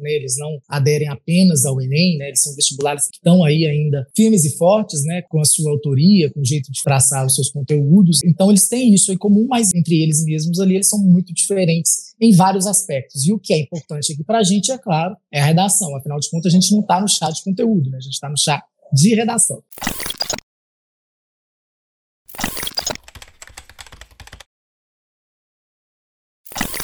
[0.00, 4.06] né, eles não aderem apenas ao Enem, né, eles são vestibulares que estão aí ainda
[4.16, 7.50] firmes e fortes, né, com a sua autoria, com o jeito de traçar os seus
[7.50, 8.20] conteúdos.
[8.24, 12.14] Então eles têm isso em comum, mas entre eles mesmos ali eles são muito diferentes
[12.20, 13.26] em vários aspectos.
[13.26, 15.94] E o que é importante aqui para a gente, é claro, é a redação.
[15.96, 18.28] Afinal de contas, a gente não está no chá de conteúdo, né, a gente está
[18.28, 18.62] no chá
[18.92, 19.62] de redação.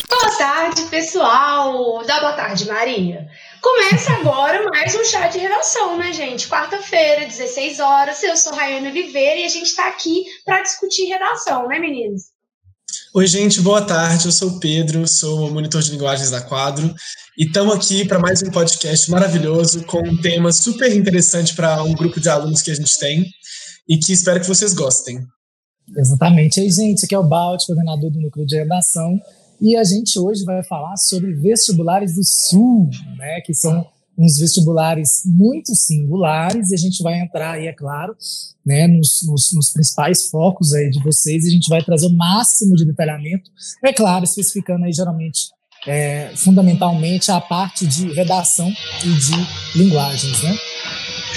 [0.08, 2.06] Boa tarde, pessoal!
[2.06, 3.26] Dá boa tarde, Maria.
[3.60, 6.46] Começa agora mais um chá de redação, né, gente?
[6.46, 8.22] Quarta-feira, 16 horas.
[8.22, 12.22] Eu sou Rayane Oliveira e a gente está aqui para discutir redação, né, meninos?
[13.12, 14.26] Oi, gente, boa tarde.
[14.26, 16.94] Eu sou o Pedro, sou monitor de linguagens da Quadro
[17.36, 21.92] e estamos aqui para mais um podcast maravilhoso com um tema super interessante para um
[21.92, 23.26] grupo de alunos que a gente tem
[23.88, 25.18] e que espero que vocês gostem.
[25.96, 26.60] Exatamente.
[26.60, 29.18] Aí, gente, aqui é o Balt, coordenador do núcleo de redação.
[29.60, 33.86] E a gente hoje vai falar sobre vestibulares do Sul, né, que são
[34.16, 38.16] uns vestibulares muito singulares, e a gente vai entrar aí, é claro,
[38.64, 42.16] né, nos, nos, nos, principais focos aí de vocês, e a gente vai trazer o
[42.16, 43.50] máximo de detalhamento,
[43.84, 45.48] é claro, especificando aí geralmente,
[45.86, 48.72] é, fundamentalmente, a parte de redação
[49.04, 50.56] e de linguagens, né?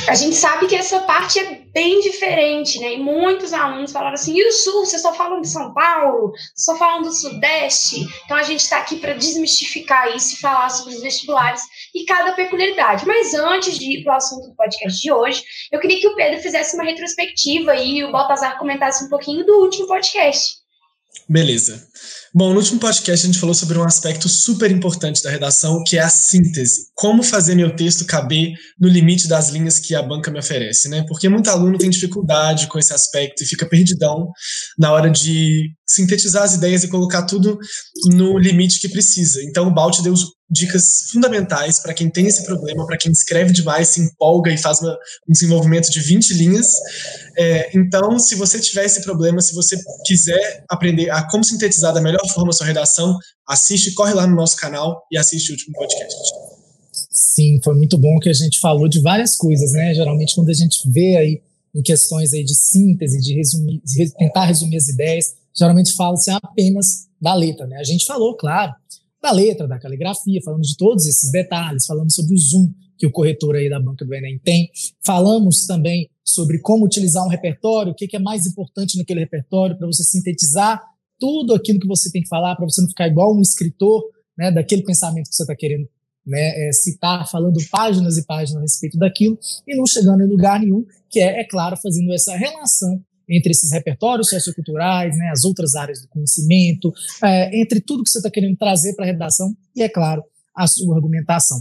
[0.08, 2.96] A gente sabe que essa parte é bem diferente, né?
[2.96, 4.84] E muitos alunos falaram assim: e o Sul?
[4.84, 6.34] Vocês só falam de São Paulo?
[6.56, 7.98] Só falam do Sudeste?
[8.26, 11.62] Então a gente está aqui para desmistificar isso e falar sobre os vestibulares
[11.94, 13.06] e cada peculiaridade.
[13.06, 16.16] Mas antes de ir para o assunto do podcast de hoje, eu queria que o
[16.16, 20.56] Pedro fizesse uma retrospectiva e o Baltazar comentasse um pouquinho do último podcast.
[21.30, 21.88] Beleza.
[22.34, 25.98] Bom, no último podcast a gente falou sobre um aspecto super importante da redação, que
[25.98, 26.88] é a síntese.
[26.94, 31.06] Como fazer meu texto caber no limite das linhas que a banca me oferece, né?
[31.08, 34.30] Porque muito aluno tem dificuldade com esse aspecto e fica perdidão
[34.78, 37.58] na hora de sintetizar as ideias e colocar tudo
[38.08, 39.42] no limite que precisa.
[39.44, 40.14] Então o Balt deu
[40.50, 44.80] dicas fundamentais para quem tem esse problema, para quem escreve demais, se empolga e faz
[44.80, 44.94] uma,
[45.28, 46.68] um desenvolvimento de 20 linhas.
[47.38, 52.02] É, então, se você tiver esse problema, se você quiser aprender a como sintetizar da
[52.02, 53.18] melhor forma a sua redação,
[53.48, 56.16] assiste, corre lá no nosso canal e assiste o último podcast.
[57.12, 59.94] Sim, foi muito bom que a gente falou de várias coisas, né?
[59.94, 61.42] Geralmente quando a gente vê aí
[61.76, 63.82] em questões aí de síntese, de, resumir,
[64.18, 67.78] tentar resumir as ideias, geralmente fala-se apenas da letra, né?
[67.78, 68.74] A gente falou, claro,
[69.22, 73.12] da letra, da caligrafia, falamos de todos esses detalhes, falamos sobre o zoom que o
[73.12, 74.70] corretor aí da banca do Enem tem,
[75.06, 79.86] falamos também sobre como utilizar um repertório, o que, é mais importante naquele repertório para
[79.86, 80.82] você sintetizar
[81.20, 84.04] tudo aquilo que você tem que falar, para você não ficar igual um escritor,
[84.38, 85.88] né, daquele pensamento que você está querendo
[86.26, 90.60] né, é, citar, falando páginas e páginas a respeito daquilo, e não chegando em lugar
[90.60, 95.76] nenhum, que é, é claro, fazendo essa relação entre esses repertórios socioculturais, né, as outras
[95.76, 96.94] áreas do conhecimento,
[97.24, 100.24] é, entre tudo que você está querendo trazer para a redação e, é claro,
[100.56, 101.60] a sua argumentação.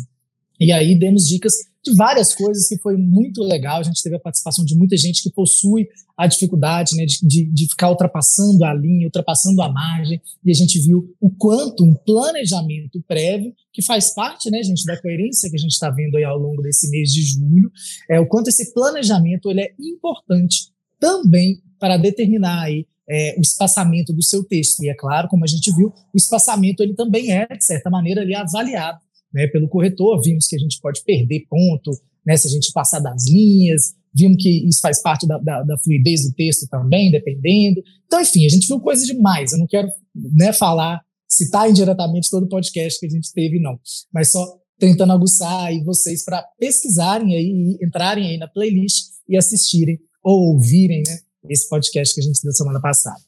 [0.59, 1.53] E aí demos dicas
[1.85, 3.79] de várias coisas que foi muito legal.
[3.79, 7.45] A gente teve a participação de muita gente que possui a dificuldade né, de, de,
[7.45, 11.95] de, ficar ultrapassando a linha, ultrapassando a margem, e a gente viu o quanto um
[11.95, 16.25] planejamento prévio, que faz parte, né, gente, da coerência que a gente está vendo aí
[16.25, 17.71] ao longo desse mês de julho,
[18.11, 24.13] é o quanto esse planejamento ele é importante também para determinar aí é, o espaçamento
[24.13, 24.83] do seu texto.
[24.83, 28.23] E é claro, como a gente viu, o espaçamento ele também é, de certa maneira,
[28.23, 28.99] ali, avaliado
[29.33, 30.21] né, pelo corretor.
[30.23, 31.91] Vimos que a gente pode perder ponto
[32.27, 35.79] né, se a gente passar das linhas, vimos que isso faz parte da, da, da,
[35.79, 37.81] fluidez do texto também, dependendo.
[38.07, 39.53] Então, enfim, a gente viu coisas demais.
[39.53, 43.79] Eu não quero né, falar, citar indiretamente todo o podcast que a gente teve, não.
[44.13, 44.45] Mas só
[44.79, 51.05] tentando aguçar aí vocês para pesquisarem aí, entrarem aí na playlist e assistirem ou ouvirem
[51.07, 53.21] né, esse podcast que a gente deu semana passada.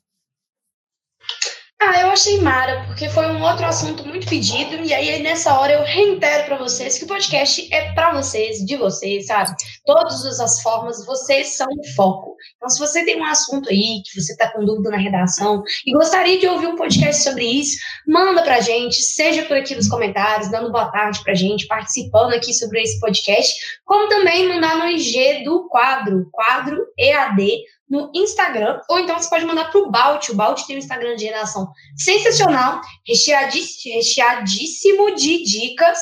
[1.80, 5.74] Ah, eu achei mara, porque foi um outro assunto muito pedido, e aí nessa hora
[5.74, 9.54] eu reitero para vocês que o podcast é para vocês, de vocês, sabe?
[9.86, 12.34] Todas as formas, vocês são o foco.
[12.56, 15.92] Então, se você tem um assunto aí, que você está com dúvida na redação, e
[15.92, 17.78] gostaria de ouvir um podcast sobre isso,
[18.08, 22.52] manda pra gente, seja por aqui nos comentários, dando boa tarde pra gente, participando aqui
[22.54, 23.54] sobre esse podcast,
[23.84, 27.46] como também mandar no IG do quadro, quadro EAD,
[27.88, 30.28] no Instagram, ou então você pode mandar para o Balt.
[30.28, 35.98] O Balt tem um Instagram de redação sensacional, recheadíssimo, recheadíssimo de dicas.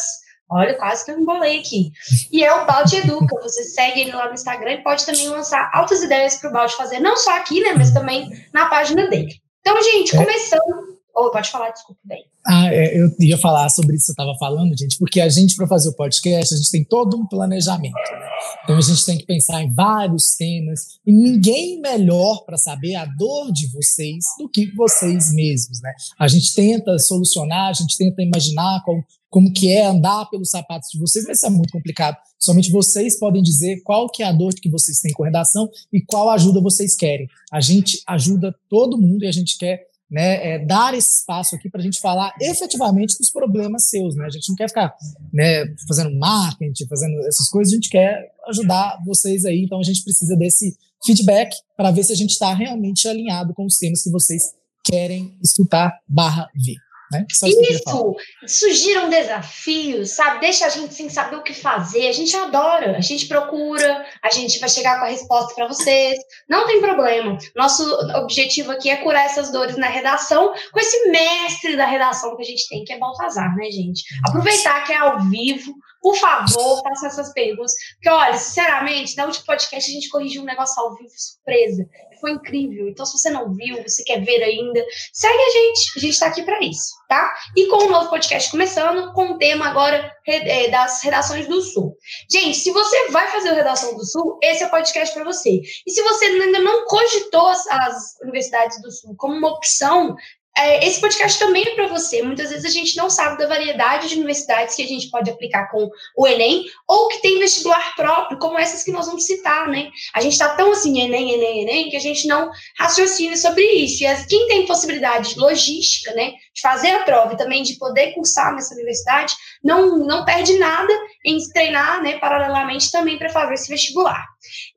[0.48, 1.90] Olha, quase que eu embolei aqui.
[2.30, 3.40] E é o Balt Educa.
[3.42, 6.72] Você segue ele lá no Instagram e pode também lançar altas ideias para o Balt
[6.72, 9.34] fazer, não só aqui, né, mas também na página dele.
[9.60, 10.24] Então, gente, é.
[10.24, 12.26] começando ou oh, pode falar, desculpa, bem.
[12.46, 15.56] Ah, é, eu ia falar sobre isso que você estava falando, gente, porque a gente,
[15.56, 17.94] para fazer o podcast, a gente tem todo um planejamento.
[17.94, 18.28] Né?
[18.62, 23.06] Então a gente tem que pensar em vários temas, e ninguém melhor para saber a
[23.06, 25.80] dor de vocês do que vocês mesmos.
[25.80, 25.90] Né?
[26.20, 28.98] A gente tenta solucionar, a gente tenta imaginar qual,
[29.30, 32.18] como que é andar pelos sapatos de vocês, mas isso é muito complicado.
[32.38, 36.02] Somente vocês podem dizer qual que é a dor que vocês têm com redação e
[36.04, 37.26] qual ajuda vocês querem.
[37.50, 41.68] A gente ajuda todo mundo e a gente quer né, é, dar esse espaço aqui
[41.68, 44.14] para a gente falar efetivamente dos problemas seus.
[44.14, 44.24] Né?
[44.26, 44.94] A gente não quer ficar
[45.32, 50.02] né, fazendo marketing, fazendo essas coisas, a gente quer ajudar vocês aí, então a gente
[50.04, 54.10] precisa desse feedback para ver se a gente está realmente alinhado com os temas que
[54.10, 54.42] vocês
[54.84, 56.85] querem escutar barra ver.
[57.12, 57.24] Né?
[57.30, 58.16] Só isso,
[58.46, 60.40] surgiram desafios, sabe?
[60.40, 62.08] Deixa a gente sem saber o que fazer.
[62.08, 66.18] A gente adora, a gente procura, a gente vai chegar com a resposta para vocês.
[66.48, 67.38] Não tem problema.
[67.54, 67.84] Nosso
[68.16, 72.46] objetivo aqui é curar essas dores na redação com esse mestre da redação que a
[72.46, 74.02] gente tem, que é Baltazar, né, gente?
[74.26, 77.72] Aproveitar que é ao vivo, por favor, faça essas perguntas.
[77.94, 81.84] Porque, olha, sinceramente, na última podcast a gente corrigiu um negócio ao vivo surpresa.
[82.20, 82.88] Foi incrível.
[82.88, 85.92] Então, se você não viu, você quer ver ainda, segue a gente.
[85.96, 87.34] A gente está aqui para isso, tá?
[87.56, 91.60] E com o um novo podcast começando, com o tema agora é, das redações do
[91.60, 91.96] Sul.
[92.30, 95.60] Gente, se você vai fazer o Redação do Sul, esse é o podcast para você.
[95.86, 100.16] E se você ainda não cogitou as, as universidades do Sul como uma opção
[100.56, 102.22] é, esse podcast também é para você.
[102.22, 105.70] Muitas vezes a gente não sabe da variedade de universidades que a gente pode aplicar
[105.70, 109.90] com o Enem, ou que tem vestibular próprio, como essas que nós vamos citar, né?
[110.14, 114.02] A gente está tão assim, Enem, Enem, Enem, que a gente não raciocina sobre isso.
[114.02, 117.76] E as, quem tem possibilidade de logística, né, de fazer a prova e também de
[117.76, 120.92] poder cursar nessa universidade, não, não perde nada
[121.24, 124.24] em treinar, né, paralelamente também para fazer esse vestibular.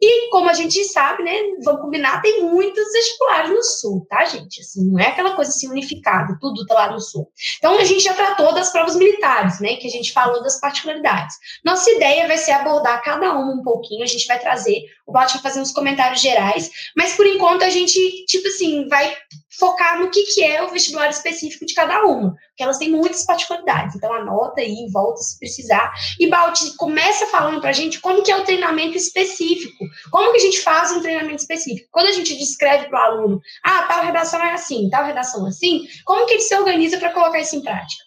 [0.02, 1.34] E como a gente sabe, né,
[1.64, 4.62] vamos combinar, tem muitos vestibulares no Sul, tá, gente?
[4.62, 7.30] Assim, não é aquela coisa assim unificada, tudo tá lá no Sul.
[7.58, 11.36] Então a gente já tratou das provas militares, né, que a gente falou das particularidades.
[11.64, 15.34] Nossa ideia vai ser abordar cada uma um pouquinho, a gente vai trazer, o Bate
[15.34, 19.16] vai fazer uns comentários gerais, mas por enquanto a gente, tipo assim, vai
[19.60, 23.26] focar no que, que é o vestibular específico de cada uma, porque elas têm muitas
[23.26, 23.96] particularidades.
[23.96, 25.92] Então, anota aí, volta se precisar.
[26.20, 29.86] E, Balti, começa falando para a gente como que é o treinamento específico.
[30.10, 31.90] Como que a gente faz um treinamento específico?
[31.92, 35.50] Quando a gente descreve para o aluno, ah, tal redação é assim, tal redação é
[35.50, 38.04] assim, como que ele se organiza para colocar isso em prática?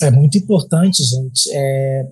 [0.00, 1.50] É muito importante, gente.
[1.52, 2.02] É,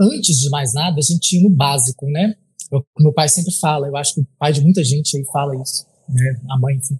[0.00, 2.34] antes de mais nada, a gente tinha no básico, né?
[2.72, 5.54] Eu, meu pai sempre fala, eu acho que o pai de muita gente aí fala
[5.54, 6.40] isso, né?
[6.50, 6.98] A mãe, enfim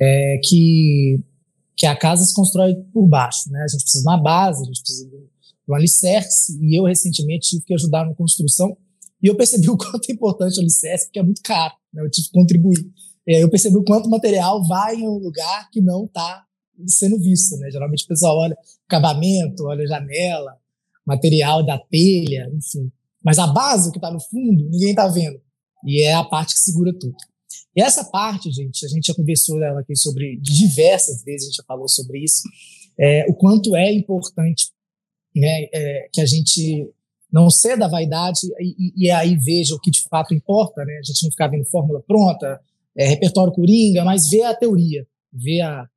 [0.00, 1.20] é, que,
[1.76, 3.50] que a casa se constrói por baixo.
[3.50, 3.62] Né?
[3.62, 5.16] A gente precisa de uma base, a gente precisa de
[5.68, 8.76] um alicerce, e eu recentemente tive que ajudar na construção,
[9.22, 12.02] e eu percebi o quanto é importante o alicerce, porque é muito caro, né?
[12.02, 12.86] eu tive que contribuir.
[13.26, 16.44] É, eu percebi o quanto material vai em um lugar que não está
[16.86, 17.56] sendo visto.
[17.56, 17.70] Né?
[17.70, 18.56] Geralmente o pessoal olha
[18.86, 20.58] acabamento, olha janela,
[21.06, 22.92] material da telha, enfim.
[23.24, 25.40] Mas a base, o que está no fundo, ninguém está vendo.
[25.86, 27.14] E é a parte que segura tudo.
[27.76, 31.56] E essa parte, gente, a gente já conversou dela aqui sobre diversas vezes, a gente
[31.56, 32.42] já falou sobre isso,
[32.98, 34.68] é, o quanto é importante
[35.34, 36.88] né, é, que a gente
[37.32, 40.98] não ceda à vaidade e, e, aí veja o que de fato importa, né?
[40.98, 42.60] A gente não ficar vendo fórmula pronta,
[42.96, 45.88] é, repertório coringa, mas ver a teoria, ver a,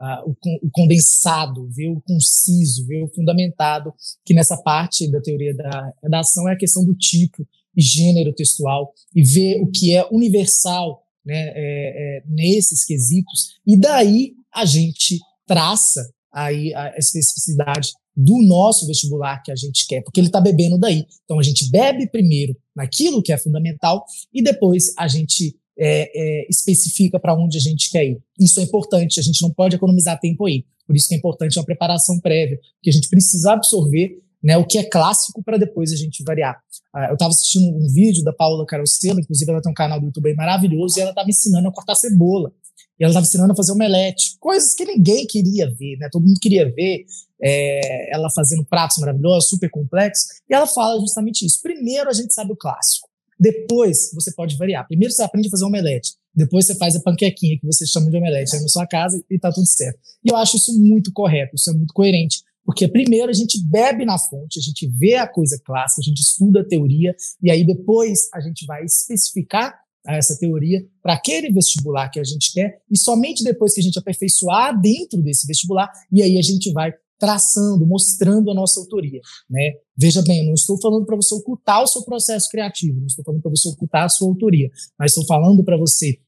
[0.00, 3.92] a, o, o, condensado, ver o conciso, ver o fundamentado,
[4.24, 7.46] que nessa parte da teoria da redação é a questão do tipo
[7.76, 13.78] e gênero textual, e ver o que é universal né, é, é, nesses quesitos, e
[13.78, 20.18] daí a gente traça aí a especificidade do nosso vestibular que a gente quer, porque
[20.18, 21.04] ele está bebendo daí.
[21.24, 26.46] Então a gente bebe primeiro naquilo que é fundamental e depois a gente é, é,
[26.48, 28.18] especifica para onde a gente quer ir.
[28.40, 30.64] Isso é importante, a gente não pode economizar tempo aí.
[30.86, 34.66] Por isso que é importante uma preparação prévia, porque a gente precisa absorver né, o
[34.66, 36.56] que é clássico para depois a gente variar.
[36.94, 40.06] Uh, eu estava assistindo um vídeo da Paula Carosella, inclusive ela tem um canal do
[40.06, 42.52] YouTube maravilhoso, e ela estava ensinando a cortar cebola.
[42.98, 46.08] E ela estava ensinando a fazer omelete, coisas que ninguém queria ver, né?
[46.10, 47.04] Todo mundo queria ver
[47.40, 50.26] é, ela fazendo pratos maravilhosos, super complexos.
[50.50, 51.60] E ela fala justamente isso.
[51.62, 54.86] Primeiro a gente sabe o clássico, depois você pode variar.
[54.86, 58.16] Primeiro você aprende a fazer omelete, depois você faz a panquequinha que você chama de
[58.16, 60.00] omelete aí na sua casa e está tudo certo.
[60.24, 64.04] E eu acho isso muito correto, isso é muito coerente porque primeiro a gente bebe
[64.04, 67.64] na fonte, a gente vê a coisa clássica, a gente estuda a teoria, e aí
[67.64, 69.74] depois a gente vai especificar
[70.06, 73.98] essa teoria para aquele vestibular que a gente quer, e somente depois que a gente
[73.98, 79.72] aperfeiçoar dentro desse vestibular, e aí a gente vai traçando, mostrando a nossa autoria, né?
[79.96, 83.24] Veja bem, eu não estou falando para você ocultar o seu processo criativo, não estou
[83.24, 86.18] falando para você ocultar a sua autoria, mas estou falando para você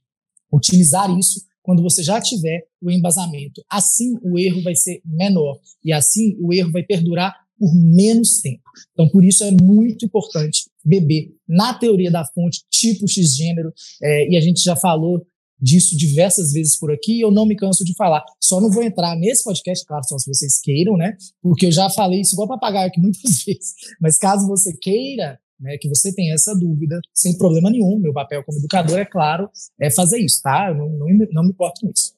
[0.51, 3.63] utilizar isso quando você já tiver o embasamento.
[3.71, 8.63] Assim, o erro vai ser menor e assim o erro vai perdurar por menos tempo.
[8.93, 13.73] Então, por isso é muito importante beber na teoria da fonte, tipo X gênero,
[14.03, 15.25] é, e a gente já falou
[15.63, 18.25] disso diversas vezes por aqui e eu não me canso de falar.
[18.43, 21.17] Só não vou entrar nesse podcast, claro, só se vocês queiram, né?
[21.41, 23.75] Porque eu já falei isso igual papagaio aqui muitas vezes.
[24.01, 28.43] Mas caso você queira, né, que você tenha essa dúvida, sem problema nenhum, meu papel
[28.45, 29.51] como educador, é claro,
[29.81, 30.69] é fazer isso, tá?
[30.69, 32.15] Eu não, não, não me importo com isso.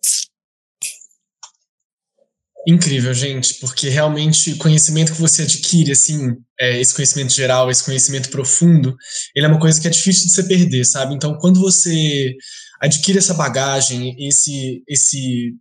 [2.67, 7.85] Incrível, gente, porque realmente o conhecimento que você adquire, assim, é, esse conhecimento geral, esse
[7.85, 8.97] conhecimento profundo,
[9.35, 11.13] ele é uma coisa que é difícil de você perder, sabe?
[11.13, 12.37] Então, quando você
[12.81, 15.55] adquire essa bagagem, esse, esse,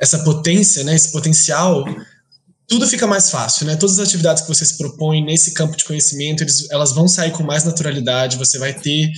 [0.00, 1.84] essa potência, né, esse potencial,
[2.68, 3.76] tudo fica mais fácil, né?
[3.76, 7.32] Todas as atividades que você se propõe nesse campo de conhecimento, eles, elas vão sair
[7.32, 9.10] com mais naturalidade, você vai ter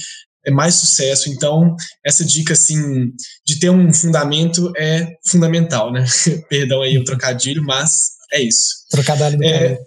[0.47, 1.28] é mais sucesso.
[1.28, 3.11] Então, essa dica, assim,
[3.45, 6.04] de ter um fundamento é fundamental, né?
[6.49, 7.90] Perdão aí o trocadilho, mas
[8.33, 8.87] é isso.
[8.90, 9.78] Trocadilho do é,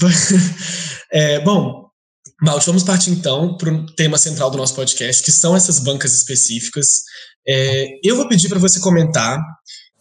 [1.12, 1.88] é, Bom,
[2.40, 6.14] Malte, vamos partir então para o tema central do nosso podcast, que são essas bancas
[6.14, 6.86] específicas.
[7.46, 9.38] É, eu vou pedir para você comentar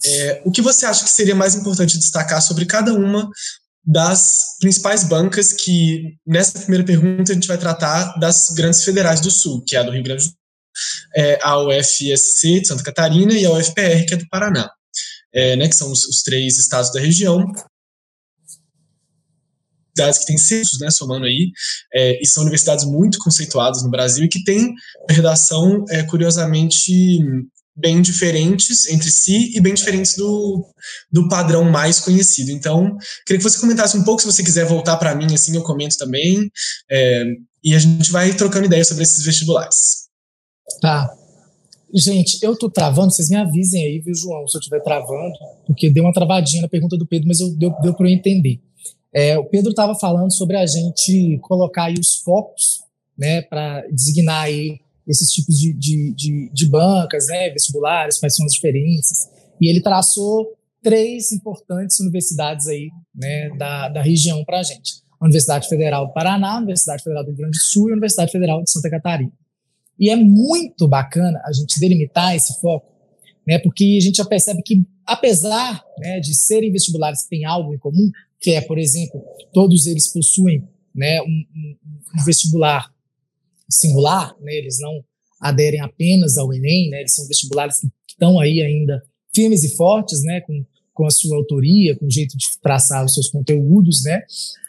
[0.05, 3.29] é, o que você acha que seria mais importante destacar sobre cada uma
[3.85, 9.31] das principais bancas que, nessa primeira pergunta, a gente vai tratar das grandes federais do
[9.31, 10.37] Sul, que é a do Rio Grande do Sul,
[11.15, 14.69] é, a UFSC de Santa Catarina e a UFPR, que é do Paraná,
[15.33, 17.45] é, né, que são os, os, três estados da região,
[19.95, 21.51] que têm censos, né, somando aí,
[21.93, 24.73] é, e são universidades muito conceituadas no Brasil e que têm
[25.09, 27.19] redação, é, curiosamente,
[27.79, 30.65] bem diferentes entre si e bem diferentes do,
[31.11, 32.51] do padrão mais conhecido.
[32.51, 32.95] Então,
[33.25, 35.97] queria que você comentasse um pouco, se você quiser voltar para mim, assim, eu comento
[35.97, 36.49] também,
[36.89, 37.25] é,
[37.63, 40.09] e a gente vai trocando ideias sobre esses vestibulares.
[40.81, 41.09] Tá.
[41.93, 45.33] Gente, eu tô travando, vocês me avisem aí, viu, João, se eu estiver travando,
[45.65, 48.59] porque deu uma travadinha na pergunta do Pedro, mas eu, deu, deu para eu entender.
[49.11, 52.81] É, o Pedro estava falando sobre a gente colocar aí os focos,
[53.17, 54.79] né, para designar aí
[55.09, 59.27] esses tipos de, de, de, de bancas, né, vestibulares, quais são as diferenças.
[59.59, 60.47] E ele traçou
[60.83, 65.01] três importantes universidades aí, né, da, da região para a gente.
[65.19, 67.93] A Universidade Federal do Paraná, a Universidade Federal do Rio Grande do Sul e a
[67.93, 69.31] Universidade Federal de Santa Catarina.
[69.99, 72.87] E é muito bacana a gente delimitar esse foco,
[73.45, 77.73] né, porque a gente já percebe que, apesar né, de serem vestibulares que têm algo
[77.73, 80.63] em comum, que é, por exemplo, todos eles possuem
[80.95, 81.75] né, um, um,
[82.15, 82.89] um vestibular
[83.69, 85.03] singular, né, eles não
[85.39, 89.01] aderem apenas ao Enem, né, eles são vestibulares que estão aí ainda
[89.33, 93.13] firmes e fortes, né, com, com a sua autoria, com o jeito de traçar os
[93.13, 94.21] seus conteúdos, né,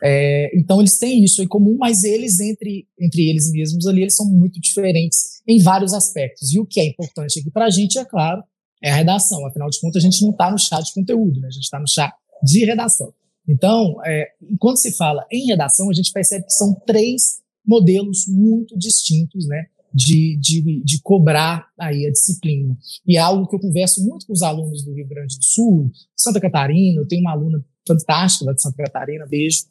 [0.03, 4.15] é, então eles têm isso em comum, mas eles, entre, entre eles mesmos ali, eles
[4.15, 7.99] são muito diferentes em vários aspectos, e o que é importante aqui para a gente,
[7.99, 8.43] é claro,
[8.83, 11.49] é a redação, afinal de contas a gente não está no chá de conteúdo, né,
[11.49, 13.13] a gente está no chá de redação.
[13.49, 14.29] Então, é,
[14.59, 19.67] quando se fala em redação, a gente percebe que são três modelos muito distintos, né?
[19.93, 22.79] De, de, de cobrar aí a disciplina.
[23.05, 25.91] E é algo que eu converso muito com os alunos do Rio Grande do Sul,
[26.17, 29.65] Santa Catarina, eu tenho uma aluna fantástica lá de Santa Catarina, beijo,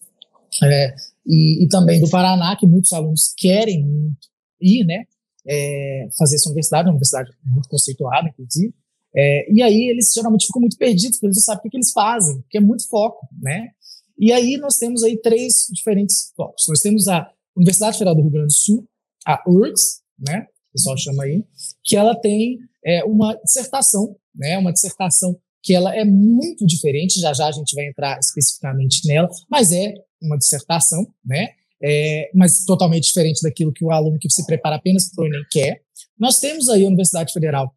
[0.63, 4.27] é, e, e, também do Paraná, que muitos alunos querem muito
[4.61, 5.05] ir, né,
[5.47, 8.73] é, fazer essa universidade, uma universidade muito conceituada, inclusive,
[9.15, 11.77] é, e aí eles geralmente ficam muito perdidos, porque eles não sabem o que, que
[11.77, 13.69] eles fazem, porque é muito foco, né,
[14.17, 16.65] e aí nós temos aí três diferentes focos.
[16.67, 18.87] Nós temos a Universidade Federal do Rio Grande do Sul,
[19.25, 21.43] a URGS, né, o pessoal chama aí,
[21.83, 27.33] que ela tem é, uma dissertação, né, uma dissertação que ela é muito diferente, já
[27.33, 31.49] já a gente vai entrar especificamente nela, mas é uma dissertação, né,
[31.83, 35.43] é, mas totalmente diferente daquilo que o aluno que se prepara apenas para o Enem
[35.51, 35.81] quer.
[36.17, 37.73] Nós temos aí a Universidade Federal,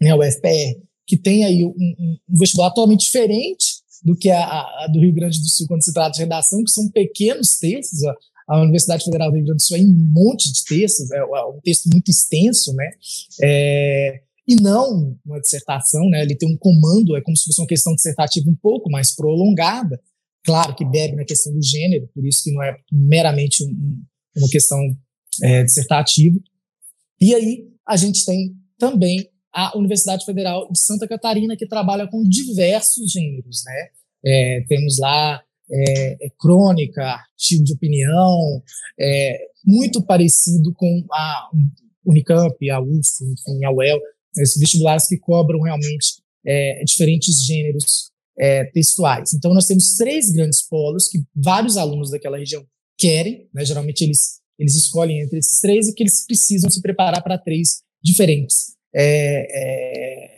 [0.00, 4.42] né, o UFPR, que tem aí um, um, um vestibular totalmente diferente do que a,
[4.42, 8.02] a, do Rio Grande do Sul quando se trata de redação, que são pequenos textos,
[8.04, 8.14] ó,
[8.48, 11.44] a Universidade Federal do Rio Grande do Sul é um monte de textos, é, é
[11.44, 12.90] um texto muito extenso, né?
[13.42, 16.22] É, e não uma dissertação, né?
[16.22, 20.00] Ele tem um comando, é como se fosse uma questão dissertativa um pouco mais prolongada.
[20.44, 24.02] Claro que bebe na questão do gênero, por isso que não é meramente um,
[24.36, 24.80] uma questão
[25.42, 26.38] é, dissertativa.
[27.20, 32.26] E aí a gente tem também a Universidade Federal de Santa Catarina, que trabalha com
[32.26, 33.88] diversos gêneros, né?
[34.24, 38.62] É, temos lá é, é crônica, artigo de opinião,
[38.98, 41.50] é, muito parecido com a
[42.04, 43.98] Unicamp, a UF, enfim, a UEL,
[44.38, 49.34] esses vestibulares que cobram realmente é, diferentes gêneros é, textuais.
[49.34, 52.64] Então, nós temos três grandes polos que vários alunos daquela região
[52.98, 57.22] querem, né, geralmente eles, eles escolhem entre esses três e que eles precisam se preparar
[57.22, 58.76] para três diferentes.
[58.94, 60.37] É, é,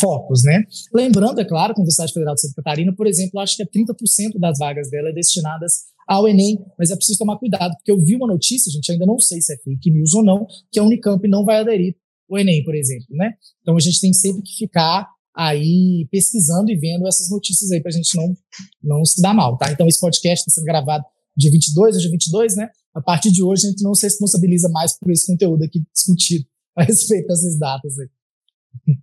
[0.00, 0.62] focos, né?
[0.94, 3.66] Lembrando, é claro, que a Universidade Federal de Santa Catarina, por exemplo, acho que é
[3.66, 7.98] 30% das vagas dela é destinadas ao Enem, mas é preciso tomar cuidado, porque eu
[7.98, 10.82] vi uma notícia, gente, ainda não sei se é fake news ou não, que a
[10.82, 11.94] Unicamp não vai aderir
[12.28, 13.32] o Enem, por exemplo, né?
[13.60, 17.90] Então a gente tem sempre que ficar aí pesquisando e vendo essas notícias aí para
[17.90, 18.34] a gente não,
[18.82, 19.70] não se dar mal, tá?
[19.70, 21.04] Então esse podcast está sendo gravado
[21.36, 22.68] dia 22, hoje é 22, né?
[22.94, 26.44] A partir de hoje a gente não se responsabiliza mais por esse conteúdo aqui discutido
[26.76, 28.96] a respeito dessas datas aí.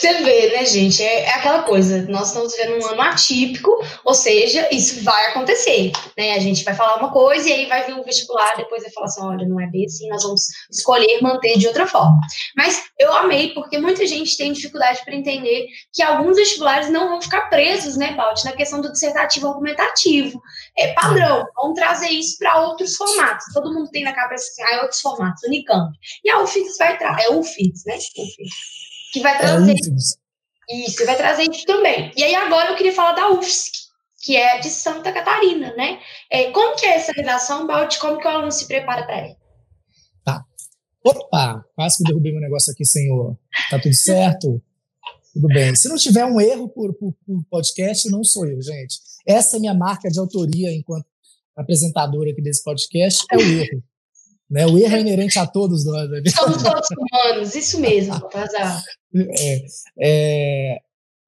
[0.00, 1.02] Você vê, né, gente?
[1.02, 2.06] É, é, aquela coisa.
[2.08, 3.70] Nós estamos vivendo um ano atípico,
[4.02, 5.92] ou seja, isso vai acontecer.
[6.16, 6.32] Né?
[6.32, 9.06] A gente vai falar uma coisa e aí vai vir um vestibular, depois vai falar
[9.08, 12.18] assim: olha, não é bem assim, nós vamos escolher manter de outra forma.
[12.56, 17.20] Mas eu amei, porque muita gente tem dificuldade para entender que alguns vestibulares não vão
[17.20, 20.40] ficar presos, né, Balt, na questão do dissertativo argumentativo.
[20.78, 21.44] É padrão.
[21.56, 23.44] Vamos trazer isso para outros formatos.
[23.52, 25.92] Todo mundo tem na cabeça assim, ah, é outros formatos, Unicamp.
[26.24, 27.24] E a UFIX vai trazer.
[27.24, 27.96] É UFIX, né?
[27.96, 29.74] UFIX que vai é trazer
[30.70, 32.12] é isso, vai trazer isso também.
[32.16, 33.72] E aí agora eu queria falar da UFSC,
[34.22, 35.98] que é de Santa Catarina, né?
[36.30, 37.98] É, como que é essa redação, Balde?
[37.98, 39.36] Como que o aluno se prepara para ela?
[40.24, 40.44] Tá.
[41.04, 43.36] Opa, quase que derrubei meu negócio aqui, senhor.
[43.68, 44.62] Tá tudo certo?
[45.32, 45.74] tudo bem.
[45.74, 48.98] Se não tiver um erro por, por, por, podcast, não sou eu, gente.
[49.26, 51.06] Essa é minha marca de autoria enquanto
[51.56, 53.82] apresentadora aqui desse podcast, é o erro.
[54.50, 54.66] Né?
[54.66, 56.10] O erro é inerente a todos nós.
[56.10, 56.22] Né?
[56.36, 58.82] Somos todos humanos, isso mesmo, Bazar.
[59.14, 59.64] É,
[60.00, 60.78] é,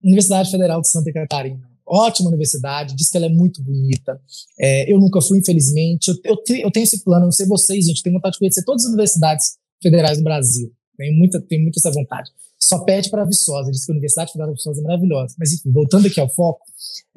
[0.02, 1.70] Universidade Federal de Santa Catarina.
[1.86, 4.20] Ótima universidade, diz que ela é muito bonita.
[4.58, 6.08] É, eu nunca fui, infelizmente.
[6.08, 8.84] Eu, eu, eu, tenho esse plano, não sei vocês, gente, tenho vontade de conhecer todas
[8.84, 10.72] as universidades federais do Brasil.
[10.96, 12.30] Tenho muita, tenho muita essa vontade.
[12.58, 15.34] Só pede para a Viçosa, diz que a Universidade Federal de Viçosa é maravilhosa.
[15.38, 16.64] Mas, enfim, voltando aqui ao foco,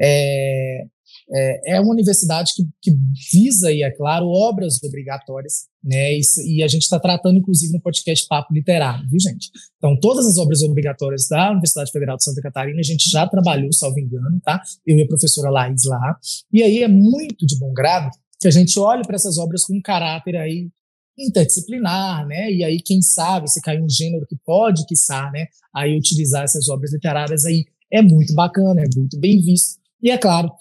[0.01, 0.85] é,
[1.31, 2.91] é, é uma universidade que, que,
[3.31, 6.13] visa, e é claro, obras obrigatórias, né?
[6.13, 9.49] E, e a gente está tratando, inclusive, no podcast Papo Literário, viu, gente?
[9.77, 13.73] Então, todas as obras obrigatórias da Universidade Federal de Santa Catarina, a gente já trabalhou,
[13.73, 14.61] salvo engano, tá?
[14.85, 16.17] Eu e a professora Laís lá.
[16.53, 19.75] E aí é muito de bom grado que a gente olhe para essas obras com
[19.75, 20.69] um caráter aí
[21.17, 22.51] interdisciplinar, né?
[22.51, 25.47] E aí, quem sabe, se cair um gênero que pode, quiçá, né?
[25.73, 29.79] Aí utilizar essas obras literárias aí é muito bacana, é muito bem visto.
[30.01, 30.51] E é claro,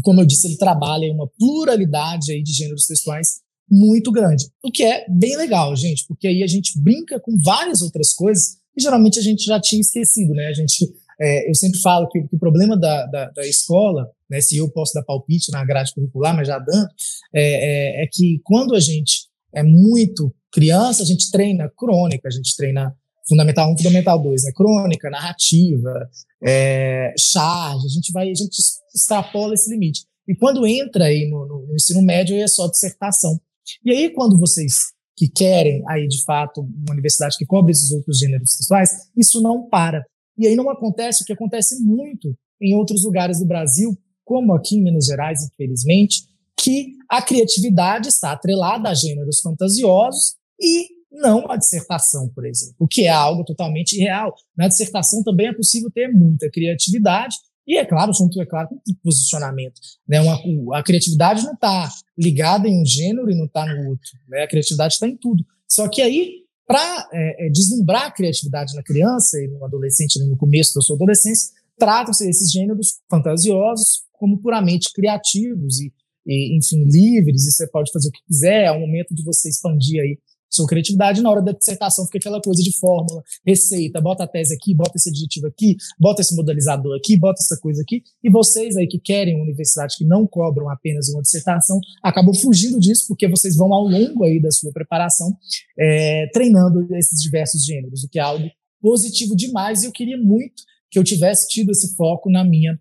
[0.00, 4.70] como eu disse, ele trabalha em uma pluralidade aí de gêneros textuais muito grande, o
[4.70, 8.82] que é bem legal, gente, porque aí a gente brinca com várias outras coisas e
[8.82, 10.46] geralmente a gente já tinha esquecido, né?
[10.48, 14.40] A gente, é, eu sempre falo que, que o problema da, da, da, escola, né,
[14.40, 16.88] se eu posso dar palpite na grade curricular, mas já dando,
[17.34, 22.30] é, é, é que quando a gente é muito criança, a gente treina crônica, a
[22.30, 22.94] gente treina
[23.28, 24.52] Fundamental 1, Fundamental 2, né?
[24.54, 26.08] Crônica, narrativa,
[26.42, 28.56] é, charge, a gente vai, a gente
[28.94, 30.04] extrapola esse limite.
[30.28, 33.40] E quando entra aí no, no, no ensino médio, é só dissertação.
[33.84, 38.18] E aí, quando vocês que querem aí, de fato, uma universidade que cobre esses outros
[38.18, 40.04] gêneros textuais, isso não para.
[40.38, 44.76] E aí não acontece o que acontece muito em outros lugares do Brasil, como aqui
[44.76, 46.22] em Minas Gerais, infelizmente,
[46.58, 52.88] que a criatividade está atrelada a gêneros fantasiosos e não a dissertação, por exemplo, o
[52.88, 54.34] que é algo totalmente irreal.
[54.56, 58.80] Na dissertação também é possível ter muita criatividade e, é claro, junto, é claro, com
[59.04, 59.80] posicionamento.
[60.08, 60.20] Né?
[60.20, 64.10] Uma, a criatividade não está ligada em um gênero e não está no outro.
[64.28, 64.42] Né?
[64.42, 65.44] A criatividade está em tudo.
[65.68, 70.36] Só que aí, para é, é, deslumbrar a criatividade na criança e no adolescente, no
[70.36, 75.92] começo da sua adolescência, tratam-se esses gêneros fantasiosos como puramente criativos e,
[76.26, 79.48] e, enfim, livres, e você pode fazer o que quiser, é o momento de você
[79.48, 80.18] expandir aí
[80.52, 84.54] sua criatividade, na hora da dissertação fica aquela coisa de fórmula, receita, bota a tese
[84.54, 88.76] aqui, bota esse adjetivo aqui, bota esse modalizador aqui, bota essa coisa aqui, e vocês
[88.76, 93.26] aí que querem uma universidade que não cobram apenas uma dissertação, acabam fugindo disso, porque
[93.28, 95.34] vocês vão ao longo aí da sua preparação
[95.78, 100.62] é, treinando esses diversos gêneros, o que é algo positivo demais, e eu queria muito
[100.90, 102.78] que eu tivesse tido esse foco na minha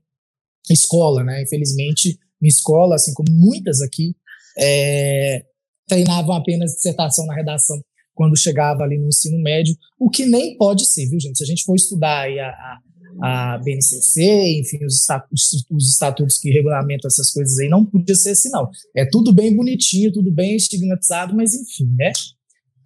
[0.69, 1.41] escola, né?
[1.43, 4.15] Infelizmente, minha escola, assim como muitas aqui,
[4.57, 5.45] é,
[5.91, 7.77] treinavam apenas dissertação na redação
[8.13, 11.37] quando chegava ali no ensino médio, o que nem pode ser, viu, gente?
[11.37, 12.49] Se a gente for estudar aí a,
[13.21, 18.15] a, a BNCC, enfim, os estatutos, os estatutos que regulamentam essas coisas aí, não podia
[18.15, 18.69] ser assim, não.
[18.95, 22.11] É tudo bem bonitinho, tudo bem estigmatizado, mas enfim, né?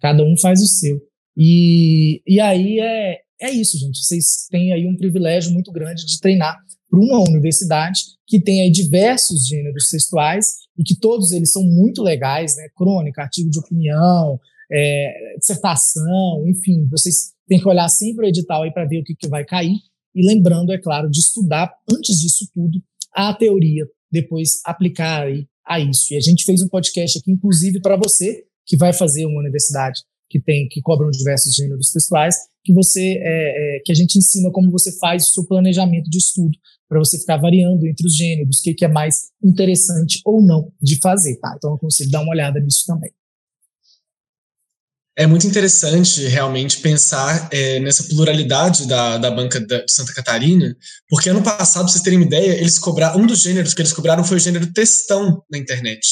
[0.00, 1.00] Cada um faz o seu.
[1.36, 3.98] E, e aí é, é isso, gente.
[3.98, 6.56] Vocês têm aí um privilégio muito grande de treinar
[6.90, 10.46] para uma universidade que tem aí diversos gêneros textuais
[10.78, 12.68] e que todos eles são muito legais, né?
[12.76, 14.38] Crônica, artigo de opinião,
[14.70, 19.14] é, dissertação, enfim, vocês têm que olhar sempre o edital aí para ver o que,
[19.14, 19.76] que vai cair.
[20.14, 22.82] E lembrando, é claro, de estudar antes disso tudo
[23.14, 26.12] a teoria, depois aplicar aí a isso.
[26.12, 30.00] E a gente fez um podcast aqui, inclusive, para você que vai fazer uma universidade
[30.28, 32.34] que tem que cobram diversos gêneros textuais,
[32.64, 36.18] que você é, é, que a gente ensina como você faz o seu planejamento de
[36.18, 36.56] estudo
[36.88, 40.72] para você ficar variando entre os gêneros, o que, que é mais interessante ou não
[40.80, 41.54] de fazer, tá?
[41.56, 43.10] Então eu consigo dar uma olhada nisso também.
[45.18, 50.76] É muito interessante realmente pensar é, nessa pluralidade da, da banca de Santa Catarina,
[51.08, 53.94] porque ano passado, pra vocês terem uma ideia, eles cobraram, um dos gêneros que eles
[53.94, 56.06] cobraram foi o gênero textão na internet,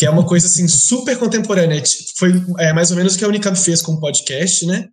[0.00, 1.82] que é uma coisa assim super contemporânea.
[2.16, 4.86] Foi é, mais ou menos o que a Unicamp fez com o podcast, né?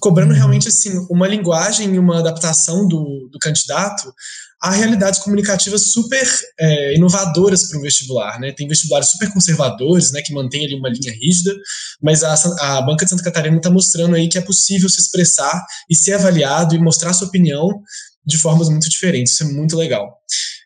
[0.00, 0.36] Cobrando uhum.
[0.36, 4.12] realmente assim uma linguagem e uma adaptação do, do candidato
[4.60, 8.50] há realidades comunicativas super é, inovadoras para o vestibular, né?
[8.50, 11.54] Tem vestibulares super conservadores, né, que mantêm ali uma linha rígida,
[12.02, 15.64] mas a, a Banca de Santa Catarina está mostrando aí que é possível se expressar
[15.88, 17.68] e ser avaliado e mostrar sua opinião
[18.26, 19.34] de formas muito diferentes.
[19.34, 20.12] Isso é muito legal.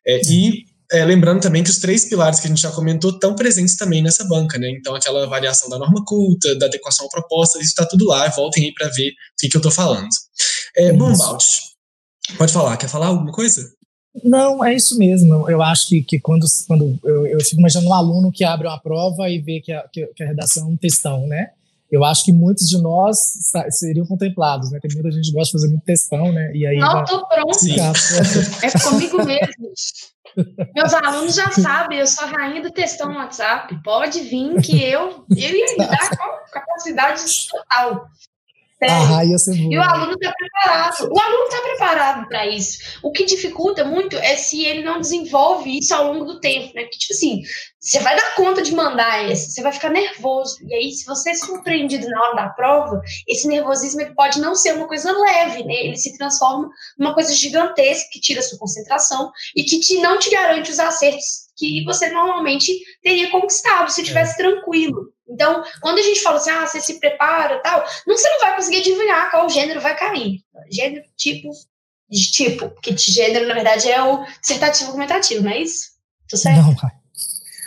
[0.07, 3.35] É, e é, lembrando também que os três pilares que a gente já comentou estão
[3.35, 4.70] presentes também nessa banca, né?
[4.70, 8.29] Então, aquela avaliação da norma culta, da adequação à proposta, isso está tudo lá.
[8.29, 10.09] Voltem aí para ver o que, que eu estou falando.
[10.77, 11.44] É, bom, Balt,
[12.37, 12.77] pode falar.
[12.77, 13.73] Quer falar alguma coisa?
[14.23, 15.49] Não, é isso mesmo.
[15.51, 18.79] Eu acho que, que quando, quando eu, eu fico imaginando um aluno que abre uma
[18.79, 21.51] prova e vê que a, que, a redação é um textão, né?
[21.94, 23.16] Eu acho que muitos de nós
[23.70, 24.80] seriam contemplados, né?
[24.83, 26.50] Tem muita gente que gosta de fazer muito textão, né?
[26.52, 27.57] E aí Não, tô pronto.
[28.64, 29.72] É comigo mesmo.
[30.74, 33.80] Meus alunos já sabem, eu sou a rainha do textão no WhatsApp.
[33.85, 38.09] Pode vir que eu, eu ia dar com capacidade total.
[38.88, 41.12] Ser E o aluno está preparado.
[41.12, 42.79] O aluno está preparado para isso.
[43.03, 46.83] O que dificulta muito é se ele não desenvolve isso ao longo do tempo, né?
[46.83, 47.42] Porque, tipo assim,
[47.81, 50.57] você vai dar conta de mandar essa, você vai ficar nervoso.
[50.66, 54.55] E aí, se você é surpreendido na hora da prova, esse nervosismo ele pode não
[54.55, 55.75] ser uma coisa leve, né?
[55.75, 56.68] Ele se transforma
[56.99, 60.79] numa coisa gigantesca que tira a sua concentração e que te, não te garante os
[60.79, 64.37] acertos que você normalmente teria conquistado se estivesse é.
[64.37, 65.13] tranquilo.
[65.28, 68.56] Então, quando a gente fala assim, ah, você se prepara tal, não, você não vai
[68.56, 70.40] conseguir adivinhar qual gênero vai cair.
[70.70, 71.50] Gênero, tipo,
[72.10, 75.92] de tipo, porque gênero, na verdade, é o dissertativo argumentativo, não é isso?
[76.28, 76.58] Tô certo?
[76.58, 76.90] Não, vai.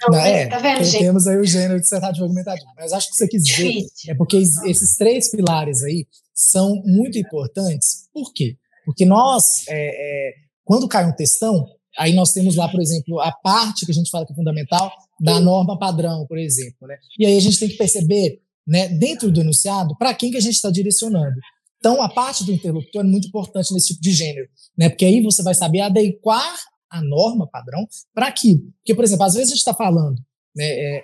[0.02, 1.04] Não, não, é, tá vendo, gente?
[1.04, 2.72] Temos aí o gênero dissertativo argumentativo.
[2.78, 8.08] Mas acho que você quis dizer é porque esses três pilares aí são muito importantes.
[8.14, 8.56] Por quê?
[8.86, 11.68] Porque nós, é, é, quando cai um textão,
[11.98, 14.92] Aí nós temos lá, por exemplo, a parte que a gente fala que é fundamental
[15.20, 16.88] da norma padrão, por exemplo.
[16.88, 16.98] Né?
[17.20, 20.42] E aí a gente tem que perceber, né, dentro do enunciado, para quem que a
[20.42, 21.36] gente está direcionando.
[21.80, 24.90] Então, a parte do interlocutor é muito importante nesse tipo de gênero, né?
[24.90, 26.56] porque aí você vai saber adequar
[26.90, 28.64] a norma padrão para aquilo.
[28.80, 30.18] Porque, por exemplo, às vezes a gente está falando,
[30.56, 31.04] né, é,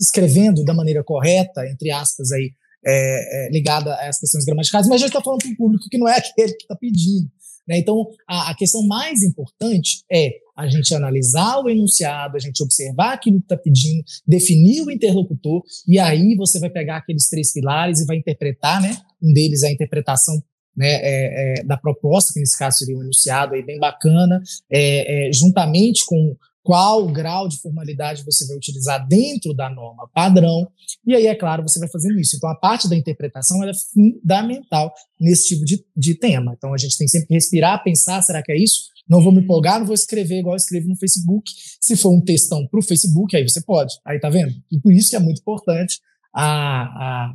[0.00, 2.52] escrevendo da maneira correta, entre aspas, aí,
[2.84, 5.98] é, é, ligada às questões gramaticais, mas a gente está falando para um público que
[5.98, 7.30] não é aquele que está pedindo.
[7.66, 7.78] Né?
[7.78, 13.14] Então, a, a, questão mais importante é a gente analisar o enunciado, a gente observar
[13.14, 18.00] aquilo que está pedindo, definir o interlocutor, e aí você vai pegar aqueles três pilares
[18.00, 18.96] e vai interpretar, né?
[19.22, 20.42] Um deles é a interpretação
[20.76, 25.28] né, é, é, da proposta, que nesse caso seria um enunciado aí bem bacana, é,
[25.28, 30.70] é juntamente com qual grau de formalidade você vai utilizar dentro da norma padrão,
[31.04, 32.36] e aí, é claro, você vai fazendo isso.
[32.36, 36.54] Então, a parte da interpretação é fundamental nesse tipo de, de tema.
[36.56, 38.92] Então, a gente tem sempre que respirar, pensar, será que é isso?
[39.08, 41.50] Não vou me empolgar, não vou escrever igual eu escrevo no Facebook.
[41.80, 43.94] Se for um textão para o Facebook, aí você pode.
[44.04, 44.54] Aí, tá vendo?
[44.70, 46.00] E por isso que é muito importante
[46.32, 47.34] a, a,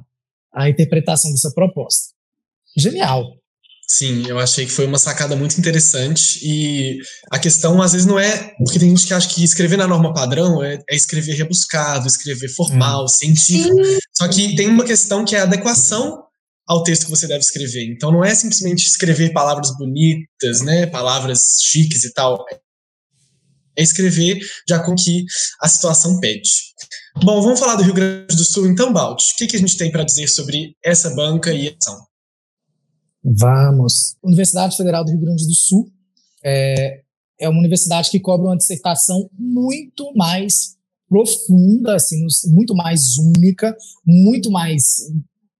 [0.54, 2.14] a interpretação dessa proposta.
[2.76, 3.34] Genial.
[3.90, 6.40] Sim, eu achei que foi uma sacada muito interessante.
[6.44, 7.00] E
[7.32, 8.54] a questão, às vezes, não é.
[8.58, 12.50] Porque tem gente que acha que escrever na norma padrão é, é escrever rebuscado, escrever
[12.50, 13.08] formal, hum.
[13.08, 13.84] científico.
[13.84, 13.98] Sim.
[14.14, 16.22] Só que tem uma questão que é a adequação
[16.68, 17.86] ao texto que você deve escrever.
[17.90, 20.86] Então, não é simplesmente escrever palavras bonitas, né?
[20.88, 22.44] Palavras chiques e tal.
[23.78, 25.24] É escrever já com que
[25.62, 26.50] a situação pede.
[27.24, 29.22] Bom, vamos falar do Rio Grande do Sul, então, Balt.
[29.22, 32.07] O que, que a gente tem para dizer sobre essa banca e ação?
[33.36, 34.16] Vamos.
[34.24, 35.92] Universidade Federal do Rio Grande do Sul
[36.44, 37.02] é,
[37.40, 40.78] é uma universidade que cobra uma dissertação muito mais
[41.10, 42.18] profunda, assim,
[42.54, 44.84] muito mais única, muito mais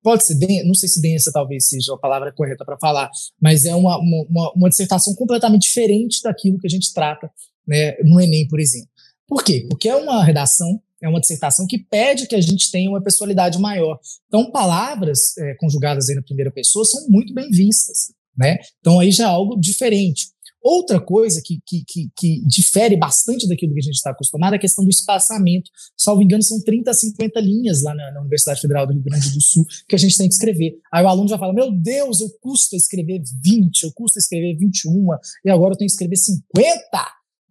[0.02, 3.10] pode ser não sei se densa talvez seja a palavra correta para falar,
[3.42, 7.30] mas é uma, uma, uma, dissertação completamente diferente daquilo que a gente trata
[7.68, 8.88] né, no Enem, por exemplo.
[9.28, 9.66] Por quê?
[9.70, 13.60] Porque é uma redação é uma dissertação que pede que a gente tenha uma pessoalidade
[13.60, 14.00] maior.
[14.28, 18.58] Então, palavras é, conjugadas aí na primeira pessoa são muito bem vistas, né?
[18.80, 20.28] Então, aí já é algo diferente.
[20.62, 24.58] Outra coisa que, que, que, que difere bastante daquilo que a gente está acostumado é
[24.58, 25.70] a questão do espaçamento.
[25.96, 29.32] Salvo engano, são 30 a 50 linhas lá na, na, Universidade Federal do Rio Grande
[29.32, 30.74] do Sul que a gente tem que escrever.
[30.92, 35.08] Aí o aluno já fala: Meu Deus, eu custo escrever 20, eu custo escrever 21,
[35.46, 36.44] e agora eu tenho que escrever 50.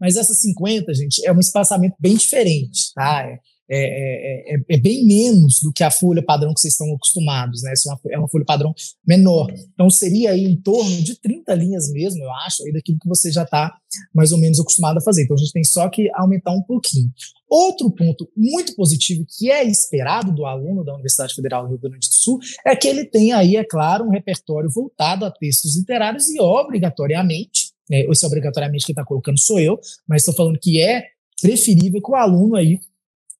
[0.00, 3.26] Mas essas 50, gente, é um espaçamento bem diferente, tá?
[3.28, 6.94] É, é, é, é, é, bem menos do que a folha padrão que vocês estão
[6.94, 7.72] acostumados, né?
[7.72, 8.72] É uma, é uma folha padrão
[9.04, 9.52] menor.
[9.74, 13.32] Então, seria aí em torno de 30 linhas mesmo, eu acho, aí daquilo que você
[13.32, 13.76] já está
[14.14, 15.24] mais ou menos acostumado a fazer.
[15.24, 17.11] Então, a gente tem só que aumentar um pouquinho.
[17.48, 22.09] Outro ponto muito positivo que é esperado do aluno da Universidade Federal do Rio Grande
[22.09, 26.28] do Sul é que ele tem aí, é claro, um repertório voltado a textos literários
[26.28, 31.05] e obrigatoriamente, né, esse obrigatoriamente que está colocando sou eu, mas estou falando que é
[31.40, 32.81] preferível que o aluno aí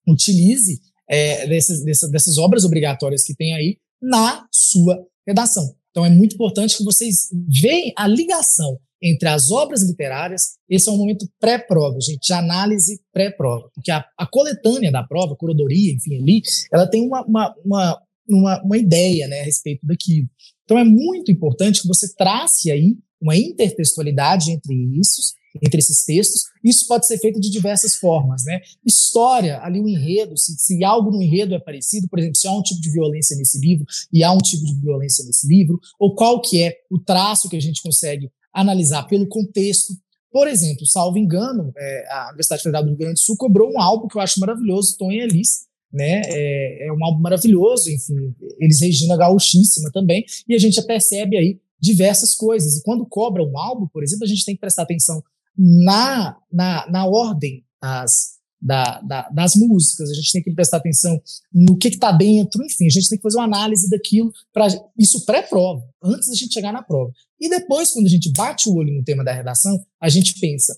[0.07, 0.79] utilize
[1.09, 5.75] é, desses, dessas, dessas obras obrigatórias que tem aí na sua redação.
[5.91, 10.91] Então é muito importante que vocês vejam a ligação entre as obras literárias, esse é
[10.91, 15.93] um momento pré-prova, gente, de análise pré-prova, porque a, a, coletânea da prova, a curadoria,
[15.93, 20.27] enfim, ali, ela tem uma, uma, uma, uma, uma ideia né, a respeito daquilo.
[20.63, 25.21] Então é muito importante que você trace aí uma intertextualidade entre isso,
[25.63, 26.43] entre esses textos.
[26.63, 28.59] Isso pode ser feito de diversas formas, né?
[28.85, 32.51] História, ali um enredo, se, se algo no enredo é parecido, por exemplo, se há
[32.51, 36.15] um tipo de violência nesse livro e há um tipo de violência nesse livro, ou
[36.15, 39.93] qual que é o traço que a gente consegue analisar pelo contexto.
[40.31, 43.79] Por exemplo, salvo engano, é, a Universidade Federal do Rio Grande do Sul cobrou um
[43.79, 46.21] álbum que eu acho maravilhoso, Tom e Elis, né?
[46.25, 51.37] É, é, um álbum maravilhoso, enfim, eles Regina gauchíssima também, e a gente já percebe
[51.37, 52.77] aí diversas coisas.
[52.77, 55.21] E quando cobra um álbum, por exemplo, a gente tem que prestar atenção
[55.57, 61.19] na, na, na ordem das, da, da, das músicas, a gente tem que prestar atenção
[61.53, 65.25] no que está dentro, enfim, a gente tem que fazer uma análise daquilo, para isso
[65.25, 67.11] pré-prova, antes da gente chegar na prova.
[67.39, 70.77] E depois, quando a gente bate o olho no tema da redação, a gente pensa: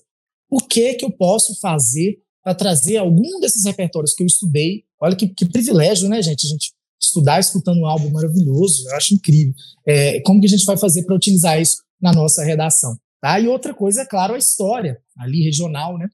[0.50, 4.84] o que que eu posso fazer para trazer algum desses repertórios que eu estudei?
[5.00, 6.46] Olha que, que privilégio, né, gente?
[6.46, 9.54] A gente estudar escutando um álbum maravilhoso, eu acho incrível.
[9.86, 12.96] É, como que a gente vai fazer para utilizar isso na nossa redação?
[13.20, 13.38] Tá?
[13.40, 16.08] E outra coisa, é claro, a história ali regional, né?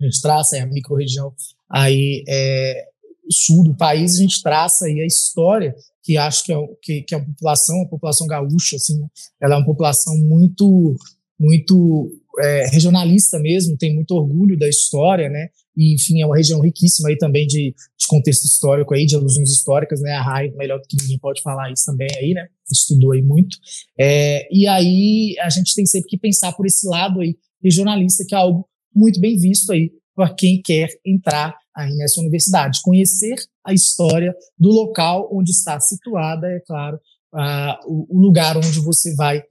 [0.00, 1.32] A gente traça a microrregião
[1.70, 2.84] aí é,
[3.30, 7.14] sul do país, a gente traça aí a história que acho que é, que, que
[7.14, 9.06] é a população, a população gaúcha, assim, né?
[9.40, 10.96] ela é uma população muito,
[11.38, 15.48] muito é, regionalista mesmo, tem muito orgulho da história, né?
[15.76, 19.50] E, enfim, é uma região riquíssima aí também de, de contexto histórico aí, de alusões
[19.50, 20.12] históricas, né?
[20.12, 22.46] A RAI, melhor do que ninguém pode falar isso também aí, né?
[22.70, 23.56] Estudou aí muito.
[23.98, 28.34] É, e aí a gente tem sempre que pensar por esse lado aí regionalista, que
[28.34, 32.80] é algo muito bem visto aí para quem quer entrar aí nessa universidade.
[32.82, 36.98] Conhecer a história do local onde está situada, é claro,
[37.34, 39.42] uh, o, lugar onde você vai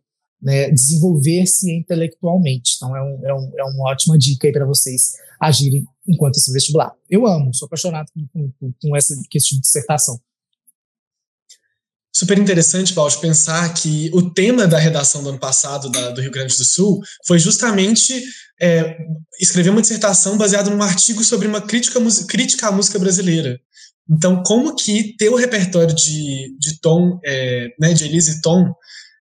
[0.42, 2.76] né, desenvolver-se intelectualmente.
[2.76, 6.52] Então, é, um, é, um, é uma ótima dica aí para vocês agirem enquanto esse
[6.52, 6.92] vestibular.
[7.10, 10.20] Eu amo, sou apaixonado com, com, com essa questão de dissertação
[12.22, 16.32] super interessante, Balde, pensar que o tema da redação do ano passado da, do Rio
[16.32, 18.22] Grande do Sul foi justamente
[18.62, 18.96] é,
[19.40, 23.60] escrever uma dissertação baseada num artigo sobre uma crítica, crítica à música brasileira.
[24.08, 28.72] Então, como que ter o repertório de, de Tom, é, né, de Elise Tom,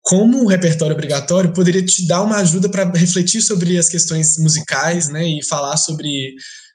[0.01, 5.09] como um repertório obrigatório, poderia te dar uma ajuda para refletir sobre as questões musicais,
[5.09, 6.33] né, e falar sobre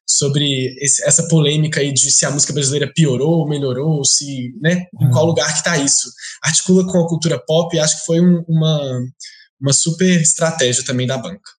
[0.08, 4.86] sobre esse, essa polêmica aí de se a música brasileira piorou ou melhorou, se, né,
[5.00, 5.30] em qual uhum.
[5.30, 6.08] lugar que está isso.
[6.44, 9.00] Articula com a cultura pop e acho que foi um, uma,
[9.60, 11.50] uma super estratégia também da banca.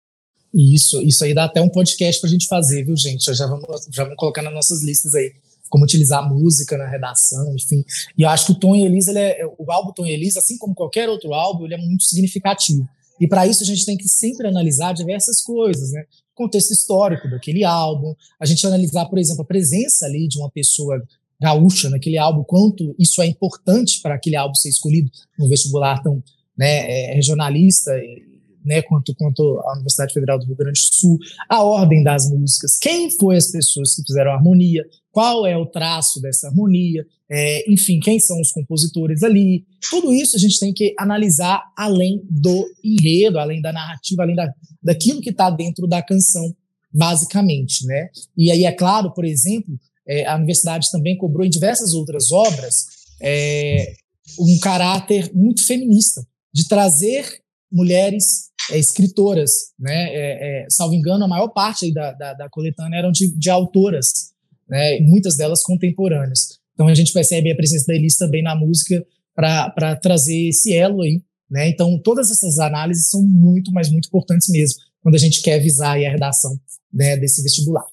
[0.53, 3.21] Isso, isso aí dá até um podcast para a gente fazer, viu, gente?
[3.33, 5.33] Já vamos, já vamos colocar nas nossas listas aí
[5.69, 7.83] como utilizar música na redação, enfim.
[8.17, 10.57] E eu acho que o Tom e Elisa, é, o álbum Tom e Elisa, assim
[10.57, 12.87] como qualquer outro álbum, ele é muito significativo.
[13.19, 16.03] E para isso a gente tem que sempre analisar diversas coisas, né?
[16.37, 21.01] contexto histórico daquele álbum, a gente analisar, por exemplo, a presença ali de uma pessoa
[21.41, 26.23] gaúcha naquele álbum, quanto isso é importante para aquele álbum ser escolhido no vestibular tão
[26.55, 27.91] né, é, regionalista,
[28.65, 31.17] né, quanto, quanto a Universidade Federal do Rio Grande do Sul,
[31.49, 35.65] a ordem das músicas, quem foi as pessoas que fizeram a harmonia, qual é o
[35.65, 39.65] traço dessa harmonia, é, enfim, quem são os compositores ali.
[39.89, 44.53] Tudo isso a gente tem que analisar além do enredo, além da narrativa, além da,
[44.81, 46.55] daquilo que está dentro da canção,
[46.93, 48.09] basicamente, né?
[48.37, 52.85] E aí é claro, por exemplo, é, a universidade também cobrou em diversas outras obras
[53.21, 53.93] é,
[54.39, 57.41] um caráter muito feminista, de trazer
[57.71, 60.07] mulheres é, escritoras, né?
[60.09, 64.33] É, é, salvo engano, a maior parte da, da, da coletânea eram de, de autoras,
[64.67, 64.99] né?
[65.01, 66.59] Muitas delas contemporâneas.
[66.73, 71.01] Então a gente percebe a presença da Elis também na música para trazer esse elo
[71.01, 71.69] aí, né?
[71.69, 75.95] Então todas essas análises são muito, mas muito importantes mesmo quando a gente quer visar
[75.95, 76.51] a redação
[76.93, 77.85] né, desse vestibular.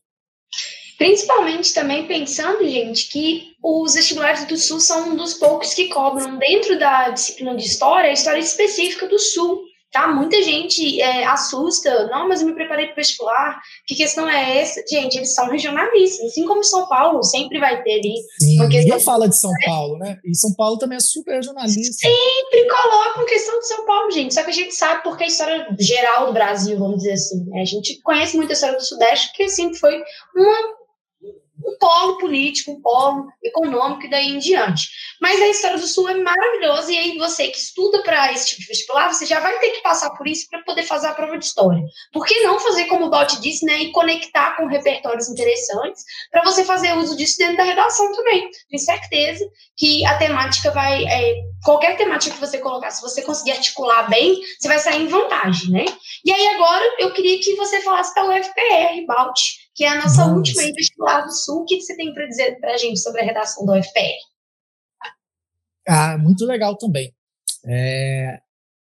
[0.99, 6.39] Principalmente também pensando, gente, que os vestibulares do Sul são um dos poucos que cobram
[6.39, 9.63] dentro da disciplina de História a história específica do Sul.
[9.95, 10.09] Tá?
[10.09, 14.83] Muita gente é, assusta, não, mas eu me preparei para vestibular, que questão é essa?
[14.91, 18.89] Gente, eles são regionalistas, assim como São Paulo, sempre vai ter ali Sim, uma questão...
[18.89, 20.19] Ninguém fala de São Paulo, né?
[20.25, 22.09] E São Paulo também é super regionalista.
[22.09, 25.67] Sempre colocam questão de São Paulo, gente, só que a gente sabe porque a história
[25.79, 27.63] geral do Brasil, vamos dizer assim, né?
[27.63, 30.03] A gente conhece muito a história do Sudeste, que sempre foi
[30.35, 30.74] uma
[31.65, 34.89] um polo político, um polo econômico e daí em diante.
[35.21, 38.61] Mas a história do Sul é maravilhosa e aí você que estuda para esse tipo
[38.63, 41.39] de vestibular, você já vai ter que passar por isso para poder fazer a prova
[41.39, 41.83] de história.
[42.13, 46.45] Por que não fazer como o Bot disse, né, e conectar com repertórios interessantes para
[46.45, 48.51] você fazer uso disso dentro da redação também.
[48.69, 49.45] Tenho certeza
[49.77, 54.39] que a temática vai, é, qualquer temática que você colocar, se você conseguir articular bem,
[54.59, 55.85] você vai sair em vantagem, né?
[56.25, 59.41] E aí agora eu queria que você falasse da UFPR, Balt,
[59.75, 60.51] que é a nossa Vamos.
[60.51, 61.63] última vestibular do Sul.
[61.63, 64.15] O que você tem para dizer para a gente sobre a redação da UFPR?
[65.89, 67.13] Ah, muito legal também.
[67.67, 68.41] É,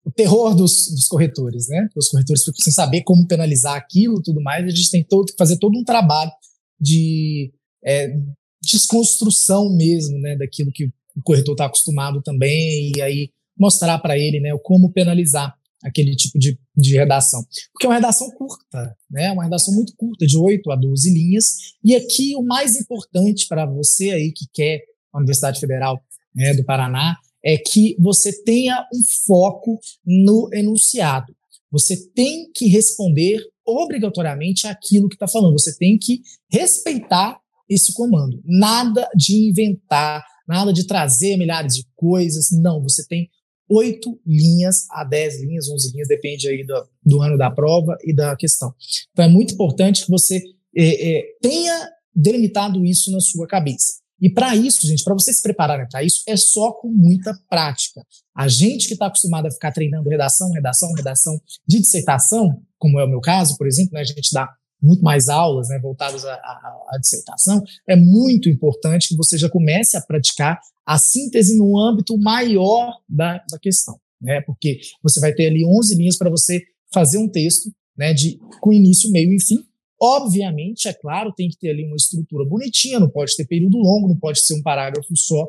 [0.03, 1.87] o terror dos, dos, corretores, né?
[1.95, 5.37] Os corretores ficam sem saber como penalizar aquilo tudo mais, a gente tem todo, que
[5.37, 6.31] fazer todo um trabalho
[6.79, 8.13] de é,
[8.61, 10.35] desconstrução mesmo, né?
[10.35, 15.55] Daquilo que o corretor está acostumado também, e aí mostrar para ele né, como penalizar
[15.83, 17.43] aquele tipo de, de redação.
[17.71, 19.31] Porque é uma redação curta, né?
[19.31, 21.45] Uma redação muito curta, de 8 a 12 linhas.
[21.83, 24.81] E aqui o mais importante para você aí que quer
[25.13, 26.01] a Universidade Federal
[26.33, 31.33] né, do Paraná é que você tenha um foco no enunciado.
[31.71, 35.59] Você tem que responder obrigatoriamente aquilo que está falando.
[35.59, 38.41] Você tem que respeitar esse comando.
[38.43, 42.49] Nada de inventar, nada de trazer milhares de coisas.
[42.51, 43.29] Não, você tem
[43.69, 48.13] oito linhas a dez linhas, onze linhas, depende aí do, do, ano da prova e
[48.13, 48.73] da questão.
[49.11, 50.41] Então é muito importante que você
[50.75, 54.05] é, é, tenha delimitado isso na sua cabeça.
[54.21, 58.01] E para isso, gente, para vocês se prepararem para isso, é só com muita prática.
[58.35, 63.03] A gente que está acostumado a ficar treinando redação, redação, redação de dissertação, como é
[63.03, 64.49] o meu caso, por exemplo, né, a gente dá
[64.85, 69.49] muito mais aulas né, voltadas à, à, à, dissertação, é muito importante que você já
[69.49, 75.33] comece a praticar a síntese no âmbito maior da, da questão, né, porque você vai
[75.33, 76.61] ter ali 11 linhas para você
[76.93, 79.63] fazer um texto né, de, com início, meio e fim.
[79.99, 84.09] Obviamente, é claro, tem que ter ali uma estrutura bonitinha, não pode ter período longo,
[84.09, 85.47] não pode ser um parágrafo só,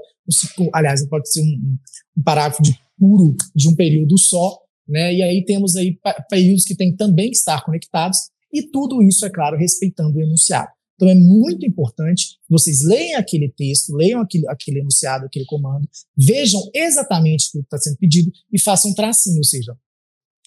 [0.72, 1.76] aliás, não pode ser um,
[2.16, 5.14] um parágrafo de puro de um período só, né?
[5.14, 5.98] E aí temos aí
[6.30, 8.18] períodos que têm também que estar conectados,
[8.52, 10.68] e tudo isso, é claro, respeitando o enunciado.
[10.96, 16.60] Então é muito importante vocês leiam aquele texto, leiam aquele, aquele enunciado, aquele comando, vejam
[16.74, 19.76] exatamente o que está sendo pedido e façam um tracinho, ou seja,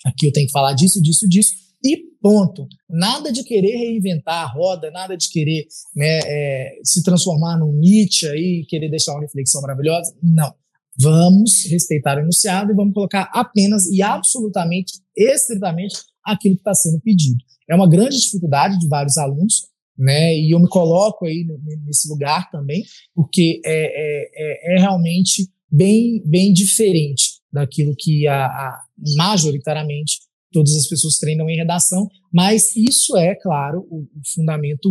[0.04, 1.52] aqui eu tenho que falar disso, disso, disso,
[1.84, 2.68] e ponto.
[2.90, 8.28] Nada de querer reinventar a roda, nada de querer né, é, se transformar num Nietzsche
[8.28, 10.14] e querer deixar uma reflexão maravilhosa.
[10.22, 10.54] Não.
[11.02, 15.96] Vamos respeitar o enunciado e vamos colocar apenas e absolutamente, estritamente,
[16.32, 17.38] aquilo que está sendo pedido.
[17.70, 20.36] É uma grande dificuldade de vários alunos, né?
[20.36, 21.46] E eu me coloco aí
[21.86, 28.46] nesse lugar também, porque é, é, é, é realmente bem, bem diferente daquilo que a,
[28.46, 28.82] a,
[29.18, 30.20] majoritariamente
[30.52, 34.90] todas as pessoas treinam em redação, mas isso é, claro, o, o fundamento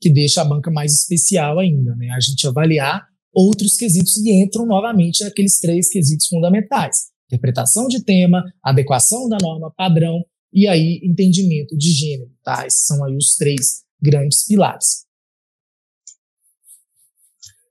[0.00, 2.10] que deixa a banca mais especial ainda, né?
[2.10, 8.44] A gente avaliar outros quesitos que entram novamente naqueles três quesitos fundamentais: interpretação de tema,
[8.62, 12.66] adequação da norma padrão e aí entendimento de gênero, tá?
[12.66, 15.02] Esses são aí os três grandes pilares.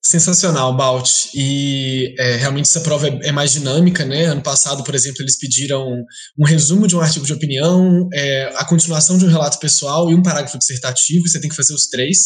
[0.04, 1.30] Sensacional, Balt.
[1.34, 4.26] E é, realmente essa prova é, é, mais dinâmica, né?
[4.26, 6.04] Ano passado, por exemplo, eles pediram
[6.38, 10.16] um resumo de um artigo de opinião, é, a continuação de um relato pessoal e
[10.16, 11.28] um parágrafo dissertativo.
[11.28, 12.18] Você tem que fazer os três.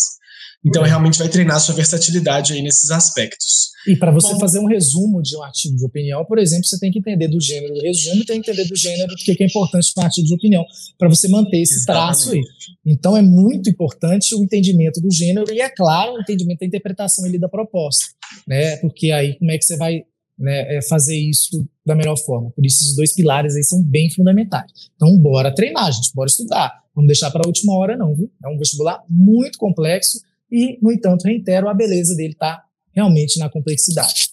[0.65, 0.87] Então, é.
[0.87, 3.69] realmente vai treinar sua versatilidade aí nesses aspectos.
[3.87, 6.79] E para você Bom, fazer um resumo de um artigo de opinião, por exemplo, você
[6.79, 9.43] tem que entender do gênero do resumo e tem que entender do gênero do que
[9.43, 10.65] é importante no artigo de opinião,
[10.97, 12.07] para você manter esse Exatamente.
[12.07, 12.41] traço aí.
[12.83, 17.25] Então, é muito importante o entendimento do gênero e, é claro, o entendimento da interpretação
[17.25, 18.05] ali da proposta,
[18.47, 18.77] né?
[18.77, 20.01] Porque aí, como é que você vai
[20.37, 22.49] né, é, fazer isso da melhor forma?
[22.49, 24.71] Por isso, esses dois pilares aí são bem fundamentais.
[24.95, 26.73] Então, bora treinar, gente, bora estudar.
[26.95, 28.31] Vamos deixar para a última hora, não, viu?
[28.43, 30.19] É um vestibular muito complexo
[30.51, 34.29] e, no entanto, reitero, a beleza dele está realmente na complexidade.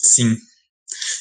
[0.00, 0.36] Sim.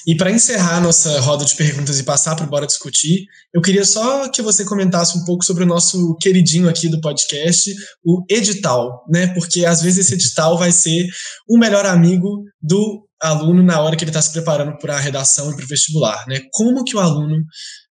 [0.08, 3.86] E para encerrar nossa roda de perguntas e passar para o Bora Discutir, eu queria
[3.86, 9.06] só que você comentasse um pouco sobre o nosso queridinho aqui do podcast, o edital,
[9.10, 9.27] né?
[9.34, 11.08] Porque às vezes esse edital vai ser
[11.47, 15.51] o melhor amigo do aluno na hora que ele está se preparando para a redação
[15.51, 16.41] e para o vestibular, né?
[16.51, 17.38] Como que o aluno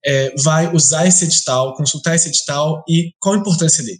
[0.05, 3.99] é, vai usar esse edital, consultar esse edital e qual a importância dele?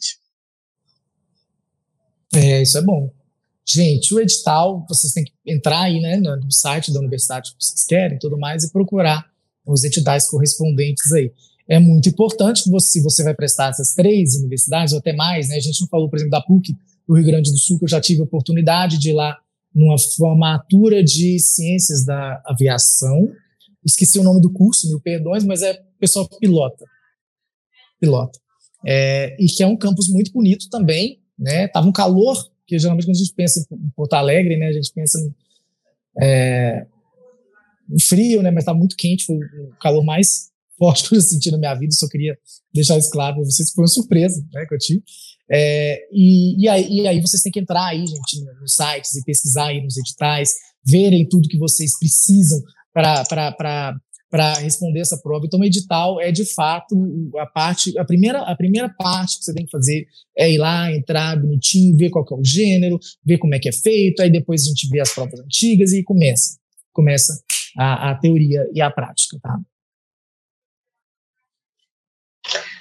[2.38, 3.12] É, isso é bom.
[3.68, 7.84] Gente, o edital, vocês têm que entrar aí né, no site da universidade que vocês
[7.84, 9.26] querem tudo mais e procurar
[9.66, 11.32] os editais correspondentes aí.
[11.68, 15.50] É muito importante que você, se você vai prestar essas três universidades, ou até mais,
[15.50, 15.56] né?
[15.56, 16.74] A gente não falou, por exemplo, da PUC
[17.08, 19.36] do Rio Grande do Sul, que eu já tive a oportunidade de ir lá
[19.74, 23.30] numa formatura de ciências da aviação.
[23.84, 26.86] Esqueci o nome do curso, mil perdões, mas é pessoal pilota.
[28.00, 28.40] Pilota.
[28.86, 31.68] É, e que é um campus muito bonito também, né?
[31.68, 32.36] Tava um calor,
[32.66, 34.68] que geralmente quando a gente pensa em Porto Alegre, né?
[34.68, 35.36] A gente pensa em,
[36.22, 36.86] é,
[38.08, 38.52] frio, né?
[38.52, 41.92] Mas tá muito quente, foi o calor mais forte que eu senti na minha vida,
[41.94, 42.38] só queria
[42.74, 45.04] deixar isso claro para vocês, foi uma surpresa, né, que eu tive.
[45.50, 49.24] É, e, e, aí, e aí vocês têm que entrar aí, gente, nos sites e
[49.24, 50.54] pesquisar aí nos editais,
[50.86, 52.62] verem tudo que vocês precisam
[52.94, 53.96] para
[54.60, 55.46] responder essa prova.
[55.46, 56.96] Então, o edital é de fato
[57.38, 60.06] a parte, a primeira, a primeira parte que você tem que fazer
[60.38, 63.74] é ir lá, entrar bonitinho, ver qual é o gênero, ver como é que é
[63.74, 66.58] feito, aí depois a gente vê as provas antigas e começa,
[66.92, 67.42] começa
[67.78, 69.58] a, a teoria e a prática, tá?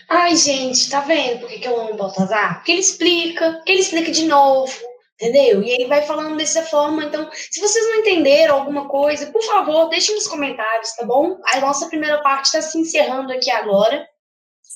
[0.09, 2.57] Ai, gente, tá vendo por que, que eu amo o Baltazar?
[2.57, 4.73] Porque ele explica, porque ele explica de novo,
[5.21, 5.63] entendeu?
[5.63, 7.05] E aí vai falando dessa forma.
[7.05, 11.39] Então, se vocês não entenderam alguma coisa, por favor, deixem nos comentários, tá bom?
[11.47, 14.07] A nossa primeira parte está se encerrando aqui agora,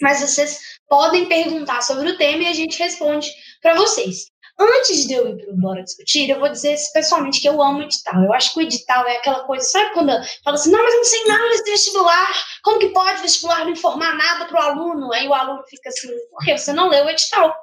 [0.01, 3.30] mas vocês podem perguntar sobre o tema e a gente responde
[3.62, 4.30] para vocês.
[4.59, 8.22] Antes de eu ir para Bora Discutir, eu vou dizer pessoalmente que eu amo edital.
[8.22, 10.11] Eu acho que o edital é aquela coisa, sabe quando
[10.45, 12.32] fala assim, não, mas eu não sei nada desse vestibular,
[12.62, 15.14] como que pode vestibular não informar nada para o aluno?
[15.14, 17.55] Aí o aluno fica assim, por que você não leu o edital?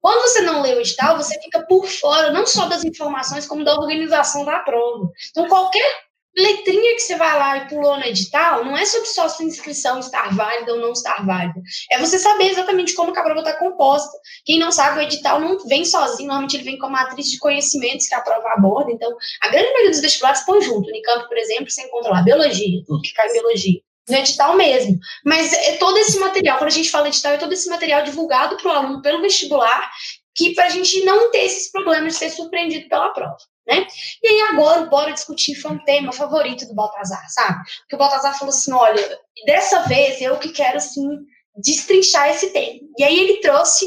[0.00, 3.64] Quando você não lê o edital, você fica por fora não só das informações, como
[3.64, 5.10] da organização da prova.
[5.30, 9.28] Então, qualquer letrinha que você vai lá e pulou no edital, não é sobre só
[9.28, 11.60] sua inscrição estar válida ou não estar válida.
[11.90, 14.16] É você saber exatamente como a prova está composta.
[14.44, 17.38] Quem não sabe, o edital não vem sozinho, normalmente ele vem com a matriz de
[17.38, 18.92] conhecimentos que a prova aborda.
[18.92, 20.82] Então, a grande maioria dos vestibulares põe junto.
[20.82, 23.87] No Unicamp, por exemplo, você encontra lá biologia, tudo que cai em biologia.
[24.08, 24.98] No edital mesmo.
[25.24, 28.56] Mas é todo esse material, quando a gente fala edital, é todo esse material divulgado
[28.56, 29.90] para o aluno pelo vestibular,
[30.34, 33.36] que para a gente não ter esses problemas de ser surpreendido pela prova.
[33.66, 33.86] Né?
[34.22, 37.62] E aí agora Bora Discutir foi um tema favorito do Baltazar, sabe?
[37.80, 41.06] Porque o Baltazar falou assim, olha, dessa vez eu que quero, assim,
[41.54, 42.80] destrinchar esse tema.
[42.98, 43.86] E aí ele trouxe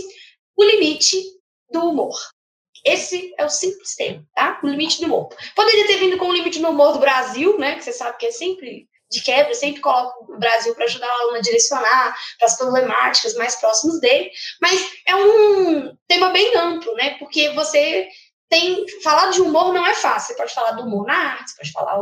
[0.55, 1.19] o limite
[1.71, 2.15] do humor.
[2.85, 4.59] Esse é o simples tema, tá?
[4.63, 5.29] O limite do humor.
[5.55, 7.75] Poderia ter vindo com o limite do humor do Brasil, né?
[7.75, 11.21] Que você sabe que é sempre de quebra, sempre coloco o Brasil para ajudar o
[11.21, 14.31] aluno a direcionar para as problemáticas mais próximas dele,
[14.61, 17.17] mas é um tema bem amplo, né?
[17.19, 18.07] Porque você
[18.51, 20.27] tem falar de humor não é fácil.
[20.27, 21.97] Você pode falar do humor na arte, você pode falar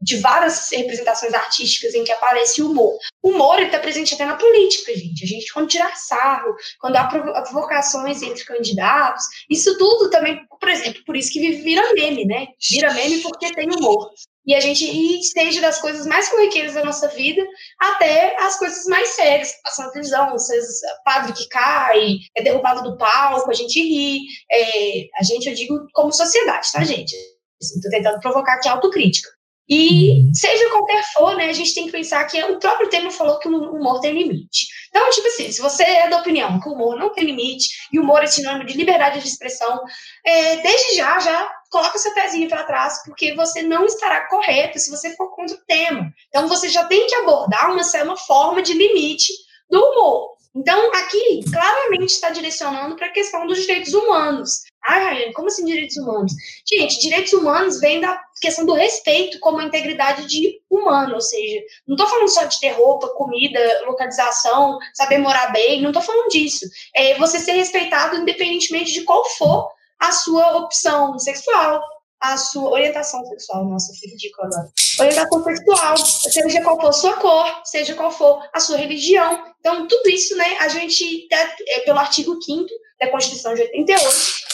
[0.00, 2.96] de várias representações artísticas em que aparece o humor.
[3.22, 5.22] O humor está presente até na política, gente.
[5.22, 11.04] A gente quando tirar sarro, quando há provocações entre candidatos, isso tudo também, por exemplo,
[11.04, 12.46] por isso que vira meme, né?
[12.70, 14.10] Vira meme porque tem humor
[14.46, 14.84] e a gente
[15.20, 17.42] esteja das coisas mais corriqueiras da nossa vida
[17.78, 20.66] até as coisas mais sérias, passando na televisão, vocês,
[21.04, 24.20] padre que cai, é derrubado do palco, a gente ri,
[24.50, 27.14] é, a gente, eu digo como sociedade, tá, gente?
[27.60, 29.28] Estou tentando provocar aqui autocrítica.
[29.70, 30.34] E uhum.
[30.34, 33.48] seja qualquer for, né, a gente tem que pensar que o próprio tema falou que
[33.48, 34.66] o humor tem limite.
[34.88, 37.98] Então, tipo assim, se você é da opinião que o humor não tem limite e
[38.00, 39.80] o humor é sinônimo de liberdade de expressão,
[40.26, 44.90] é, desde já, já coloca seu pezinho para trás, porque você não estará correto se
[44.90, 46.12] você for contra o tema.
[46.28, 49.32] Então, você já tem que abordar uma, uma forma de limite
[49.70, 50.30] do humor.
[50.54, 54.62] Então, aqui claramente está direcionando para a questão dos direitos humanos.
[54.84, 56.32] Ai, Rayane, como assim direitos humanos?
[56.68, 61.60] Gente, direitos humanos vem da questão do respeito como a integridade de humano, ou seja,
[61.86, 66.28] não estou falando só de ter roupa, comida, localização, saber morar bem, não estou falando
[66.30, 66.66] disso.
[66.96, 69.68] É você ser respeitado independentemente de qual for
[70.00, 71.82] a sua opção sexual,
[72.20, 74.72] a sua orientação sexual, nossa, fui ridícula agora.
[74.98, 79.42] Orientação sexual, seja qual for a sua cor, seja qual for a sua religião.
[79.60, 82.68] Então, tudo isso, né, a gente, é, pelo artigo 5
[83.00, 84.06] da Constituição de 88,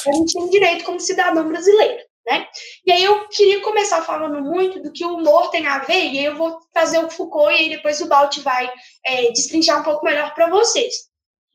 [0.07, 2.05] a gente tem direito como cidadão brasileiro.
[2.27, 2.45] Né?
[2.85, 6.19] E aí eu queria começar falando muito do que o humor tem a ver, e
[6.19, 8.69] aí eu vou trazer o Foucault e depois o Balt vai
[9.07, 11.07] é, destrinchar um pouco melhor para vocês.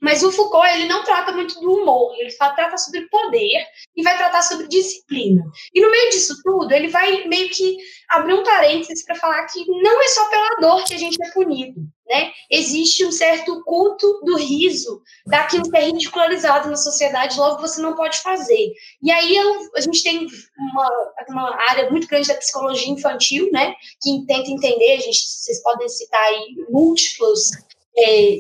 [0.02, 3.64] Mas o Foucault, ele não trata muito do humor, ele trata sobre poder
[3.96, 5.44] e vai tratar sobre disciplina.
[5.74, 7.78] E no meio disso tudo, ele vai meio que
[8.10, 11.32] abrir um parênteses para falar que não é só pela dor que a gente é
[11.32, 12.32] punido, né?
[12.50, 17.96] Existe um certo culto do riso, daquilo que é ridicularizado na sociedade, logo você não
[17.96, 18.74] pode fazer.
[19.04, 20.28] E aí eu, a gente tem
[20.58, 20.90] uma,
[21.30, 23.76] uma área muito grande da psicologia infantil, né?
[24.02, 27.52] Que tenta entender, a gente, vocês podem citar aí múltiplos
[27.98, 28.40] é,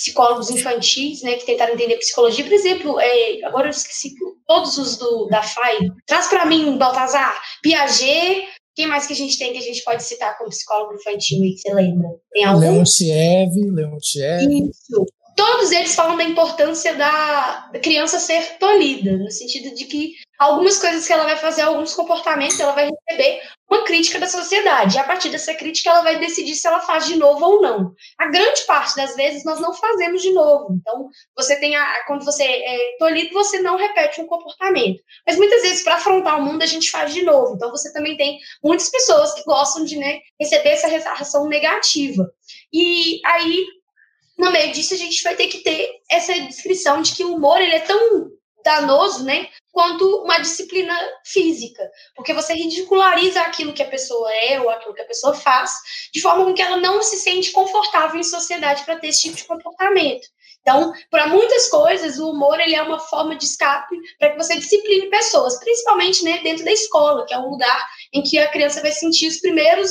[0.00, 2.44] psicólogos infantis, né, que tentaram entender psicologia.
[2.44, 4.14] Por exemplo, é, agora eu esqueci
[4.46, 5.78] todos os do, da FAI.
[6.06, 10.02] Traz para mim, Baltazar, Piaget, Quem mais que a gente tem que a gente pode
[10.02, 12.08] citar como psicólogo infantil aí, que você lembra?
[12.32, 12.60] Tem algum?
[12.60, 14.70] Leontiev, Leontiev.
[14.70, 15.06] Isso
[15.40, 21.06] todos eles falam da importância da, criança ser tolhida, no sentido de que algumas coisas
[21.06, 23.40] que ela vai fazer, alguns comportamentos, ela vai receber
[23.70, 24.96] uma crítica da sociedade.
[24.96, 27.94] E a partir dessa crítica, ela vai decidir se ela faz de novo ou não.
[28.18, 30.74] A grande parte das vezes, nós não fazemos de novo.
[30.74, 35.00] Então, você tem a, quando você é tolhido, você não repete um comportamento.
[35.26, 37.54] Mas muitas vezes, para afrontar o mundo, a gente faz de novo.
[37.54, 42.28] Então, você também tem muitas pessoas que gostam de né, receber essa reação negativa.
[42.72, 43.66] E aí,
[44.36, 47.60] no meio disso a gente vai ter que ter essa descrição de que o humor
[47.60, 48.30] ele é tão
[48.64, 54.68] danoso, né, quanto uma disciplina física, porque você ridiculariza aquilo que a pessoa é ou
[54.68, 55.72] aquilo que a pessoa faz,
[56.12, 59.36] de forma com que ela não se sente confortável em sociedade para ter esse tipo
[59.36, 60.28] de comportamento.
[60.62, 64.56] Então, para muitas coisas, o humor ele é uma forma de escape para que você
[64.56, 68.82] discipline pessoas, principalmente né, dentro da escola, que é um lugar em que a criança
[68.82, 69.90] vai sentir os primeiros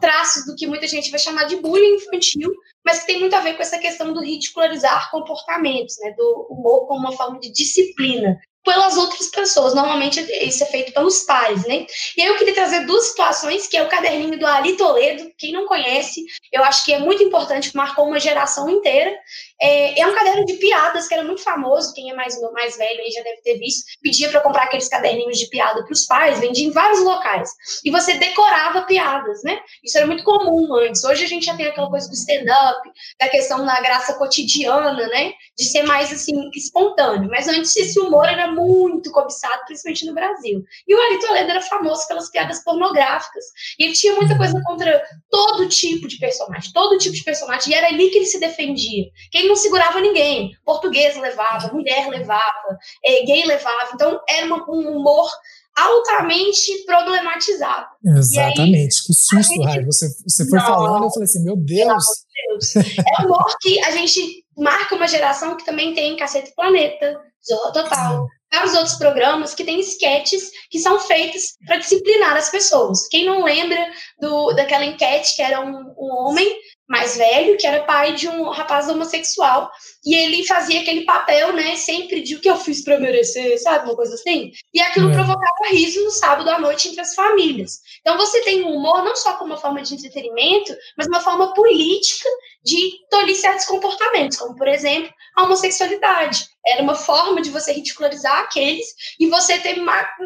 [0.00, 2.50] traços do que muita gente vai chamar de bullying infantil,
[2.84, 6.86] mas que tem muito a ver com essa questão do ridicularizar comportamentos, né, do humor
[6.86, 9.74] como uma forma de disciplina pelas outras pessoas.
[9.74, 11.86] Normalmente isso é feito pelos pares, né?
[12.16, 15.52] E aí eu queria trazer duas situações, que é o caderninho do Ali Toledo, quem
[15.52, 19.12] não conhece, eu acho que é muito importante, marcou uma geração inteira.
[19.60, 23.00] É, é um caderno de piadas que era muito famoso, quem é mais, mais velho
[23.00, 26.40] aí já deve ter visto, pedia para comprar aqueles caderninhos de piada para os pais,
[26.40, 27.50] vendia em vários locais.
[27.84, 29.60] E você decorava piadas, né?
[29.84, 31.04] Isso era muito comum antes.
[31.04, 35.32] Hoje a gente já tem aquela coisa do stand-up, da questão da graça cotidiana, né?
[35.58, 37.28] De ser mais assim, espontâneo.
[37.30, 40.64] Mas antes esse humor era muito cobiçado, principalmente no Brasil.
[40.86, 43.44] E o Ali Toledo era famoso pelas piadas pornográficas.
[43.78, 47.72] E ele tinha muita coisa contra todo tipo de personagem, todo tipo de personagem.
[47.72, 49.04] E era ali que ele se defendia.
[49.30, 50.50] Que ele não segurava ninguém.
[50.64, 53.90] Português levava, mulher levava, é, gay levava.
[53.94, 55.30] Então era uma, um humor
[55.76, 57.86] altamente problematizado.
[58.04, 59.64] Exatamente, aí, que susto, gente...
[59.64, 59.84] Rai.
[59.84, 62.04] Você, você foi não, falando, eu falei assim, meu Deus.
[62.48, 62.76] Deus.
[62.76, 67.72] É um humor que a gente marca uma geração que também tem Cacete Planeta, Zorra
[67.72, 73.06] Total, vários outros programas que têm sketches que são feitos para disciplinar as pessoas.
[73.08, 76.56] Quem não lembra do, daquela enquete que era um, um homem
[76.90, 79.70] mais velho, que era pai de um rapaz homossexual,
[80.04, 83.84] e ele fazia aquele papel, né, sempre de o que eu fiz para merecer, sabe,
[83.84, 84.50] uma coisa assim.
[84.74, 85.14] E aquilo é.
[85.14, 87.78] provocava riso no sábado à noite entre as famílias.
[88.00, 91.54] Então você tem o humor não só como uma forma de entretenimento, mas uma forma
[91.54, 92.28] política
[92.64, 96.44] de tolir certos comportamentos, como por exemplo, a homossexualidade.
[96.66, 98.86] Era uma forma de você ridicularizar aqueles
[99.18, 99.76] e você ter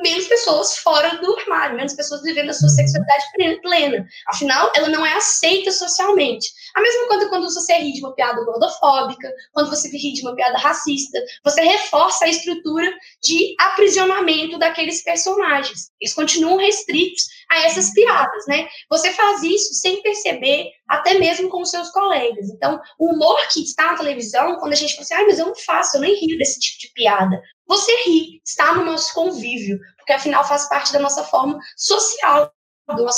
[0.02, 2.74] menos pessoas fora do armário, menos pessoas vivendo a sua uhum.
[2.74, 4.06] sexualidade plena.
[4.28, 6.48] Afinal, ela não é aceita socialmente.
[6.74, 10.34] A mesma coisa quando você ri de uma piada gordofóbica, quando você ri de uma
[10.34, 15.92] piada racista, você reforça a estrutura de aprisionamento daqueles personagens.
[16.00, 18.66] Eles continuam restritos a essas piadas, né?
[18.90, 22.48] Você faz isso sem perceber, até mesmo com os seus colegas.
[22.50, 25.46] Então, o humor que está na televisão, quando a gente fala assim, ah, mas eu
[25.46, 27.40] não faço, eu nem rio desse tipo de piada.
[27.68, 32.52] Você ri, está no nosso convívio, porque afinal faz parte da nossa forma social,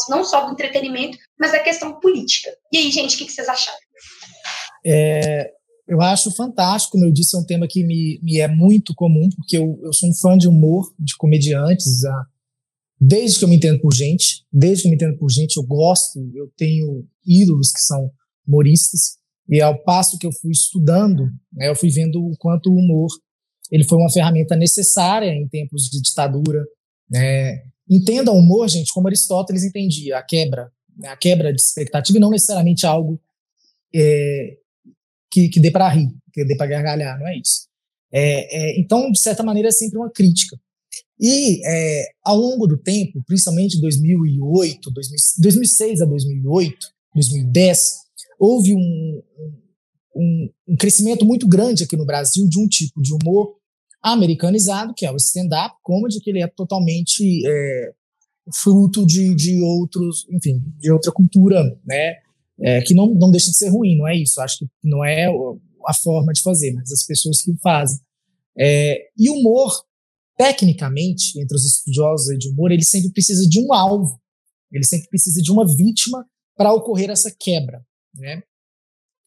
[0.09, 2.51] não só do entretenimento, mas da questão política.
[2.73, 3.79] E aí, gente, o que, vocês acharam?
[4.85, 5.51] É,
[5.89, 9.29] eu acho fantástico, como eu disse, é um tema que me, me é muito comum,
[9.37, 12.27] porque eu, eu sou um fã de humor, de comediantes, a,
[13.01, 15.63] desde que eu me entendo por gente, desde que eu me entendo por gente, eu
[15.65, 18.11] gosto, eu tenho ídolos que são
[18.47, 19.19] humoristas,
[19.49, 23.09] e ao passo que eu fui estudando, né, eu fui vendo o quanto o humor
[23.71, 26.65] ele foi uma ferramenta necessária em tempos de ditadura.
[27.11, 27.65] Né?
[27.89, 31.09] Entenda o humor, gente, como Aristóteles entendia, a quebra, né?
[31.09, 33.21] a quebra de expectativa e não necessariamente algo
[33.95, 34.57] é,
[35.31, 37.67] que, que dê para rir, que dê para gargalhar, não é isso.
[38.13, 40.57] É, é, então, de certa maneira, é sempre uma crítica.
[41.19, 44.91] E é, ao longo do tempo, principalmente 2008,
[45.39, 46.77] 2006 a 2008,
[47.15, 47.95] 2010,
[48.39, 49.23] houve um,
[50.15, 53.55] um, um, crescimento muito grande aqui no Brasil de um tipo de humor
[54.03, 57.93] americanizado, que é o stand-up comedy, que ele é totalmente é,
[58.55, 62.15] fruto de, de outros, enfim, de outra cultura, né?
[62.59, 64.41] É, que não, não deixa de ser ruim, não é isso.
[64.41, 65.27] Acho que não é
[65.87, 67.99] a forma de fazer, mas as pessoas que fazem.
[68.59, 69.71] É, e humor,
[70.39, 74.19] tecnicamente, entre os estudiosos de humor, ele sempre precisa de um alvo,
[74.73, 76.25] ele sempre precisa de uma vítima
[76.57, 77.85] para ocorrer essa quebra,
[78.17, 78.43] né?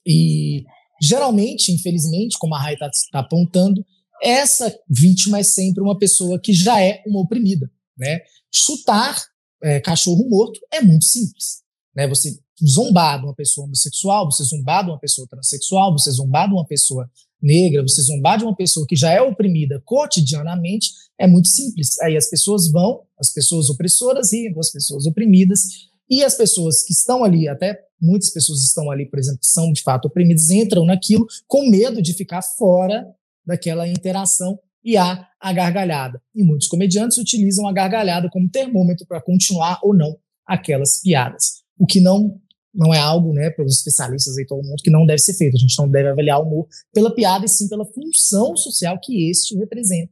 [0.05, 0.63] E
[1.01, 3.85] geralmente, infelizmente, como a Rai está tá apontando,
[4.21, 8.19] essa vítima é sempre uma pessoa que já é uma oprimida, né?
[8.53, 9.17] Chutar
[9.63, 11.61] é, cachorro morto é muito simples,
[11.95, 12.07] né?
[12.07, 16.53] Você zombar de uma pessoa homossexual, você zombar de uma pessoa transexual, você zombar de
[16.53, 17.09] uma pessoa
[17.41, 21.97] negra, você zombar de uma pessoa que já é oprimida cotidianamente, é muito simples.
[22.01, 25.61] Aí as pessoas vão, as pessoas opressoras com as pessoas oprimidas,
[26.09, 29.81] e as pessoas que estão ali, até muitas pessoas estão ali, por exemplo, são de
[29.81, 33.05] fato oprimidas, entram naquilo com medo de ficar fora
[33.45, 36.21] daquela interação e há a gargalhada.
[36.35, 41.63] E muitos comediantes utilizam a gargalhada como termômetro para continuar ou não aquelas piadas.
[41.77, 42.39] O que não
[42.73, 45.55] não é algo, né, pelos especialistas aí todo mundo que não deve ser feito.
[45.55, 49.29] A gente não deve avaliar o humor pela piada e sim pela função social que
[49.29, 50.11] este representa.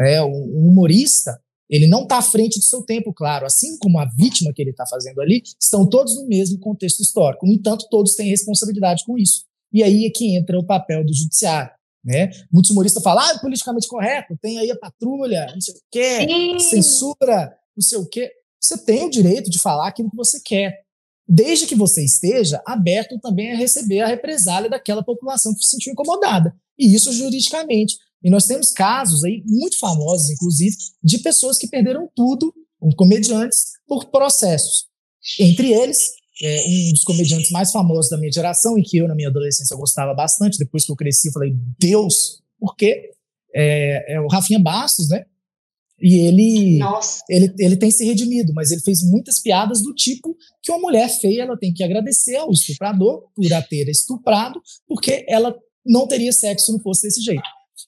[0.00, 4.06] É, o, humorista, ele não está à frente do seu tempo, claro, assim como a
[4.06, 7.46] vítima que ele está fazendo ali, estão todos no mesmo contexto histórico.
[7.46, 9.44] No entanto, todos têm responsabilidade com isso.
[9.72, 11.70] E aí é que entra o papel do judiciário.
[12.04, 12.30] Né?
[12.50, 16.26] Muitos humoristas falam, ah, é politicamente correto, tem aí a patrulha, não sei o quê,
[16.26, 16.58] Sim.
[16.58, 18.30] censura, não sei o quê.
[18.60, 20.80] Você tem o direito de falar aquilo que você quer,
[21.28, 25.92] desde que você esteja aberto também a receber a represália daquela população que se sentiu
[25.92, 26.54] incomodada.
[26.78, 27.96] E isso juridicamente.
[28.22, 32.52] E nós temos casos aí muito famosos, inclusive, de pessoas que perderam tudo,
[32.82, 34.86] um comediantes, por processos.
[35.38, 35.98] Entre eles,
[36.42, 39.76] é, um dos comediantes mais famosos da minha geração e que eu, na minha adolescência,
[39.76, 40.58] gostava bastante.
[40.58, 43.10] Depois que eu cresci, eu falei, Deus, por quê?
[43.54, 45.24] É, é o Rafinha Bastos, né?
[46.00, 46.78] E ele,
[47.28, 51.08] ele, ele tem se redimido, mas ele fez muitas piadas do tipo que uma mulher
[51.08, 56.32] feia ela tem que agradecer ao estuprador por a ter estuprado, porque ela não teria
[56.32, 57.42] sexo se não fosse desse jeito.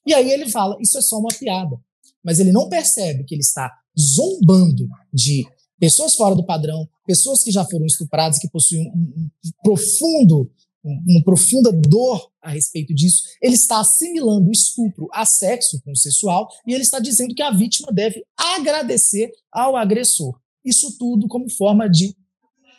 [0.06, 1.76] E aí ele fala, isso é só uma piada.
[2.22, 5.44] Mas ele não percebe que ele está zombando de
[5.78, 9.30] pessoas fora do padrão, pessoas que já foram estupradas, que possuem um, um
[9.62, 10.50] profundo,
[10.84, 13.22] uma profunda dor a respeito disso.
[13.42, 17.90] Ele está assimilando o estupro a sexo consensual e ele está dizendo que a vítima
[17.92, 20.38] deve agradecer ao agressor.
[20.64, 22.14] Isso tudo como forma de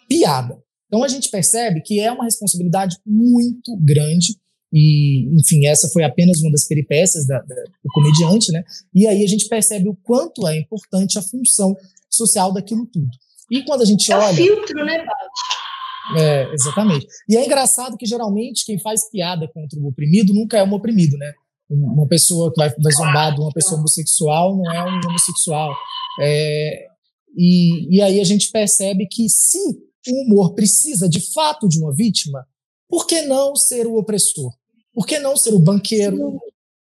[0.07, 0.61] piada.
[0.87, 4.37] Então a gente percebe que é uma responsabilidade muito grande
[4.73, 8.63] e, enfim, essa foi apenas uma das peripécias da, da, do comediante, né?
[8.93, 11.75] E aí a gente percebe o quanto é importante a função
[12.09, 13.09] social daquilo tudo.
[13.51, 14.31] E quando a gente é olha.
[14.31, 15.31] É filtro, né, Paulo?
[16.17, 17.05] É, exatamente.
[17.29, 21.17] E é engraçado que geralmente quem faz piada contra o oprimido nunca é um oprimido,
[21.17, 21.31] né?
[21.69, 25.73] Uma pessoa que vai, vai zombar de uma pessoa homossexual não é um homossexual.
[26.19, 26.85] É,
[27.37, 31.93] e, e aí a gente percebe que se o humor precisa de fato de uma
[31.93, 32.45] vítima,
[32.89, 34.51] por que não ser o opressor?
[34.93, 36.39] Por que não ser o banqueiro?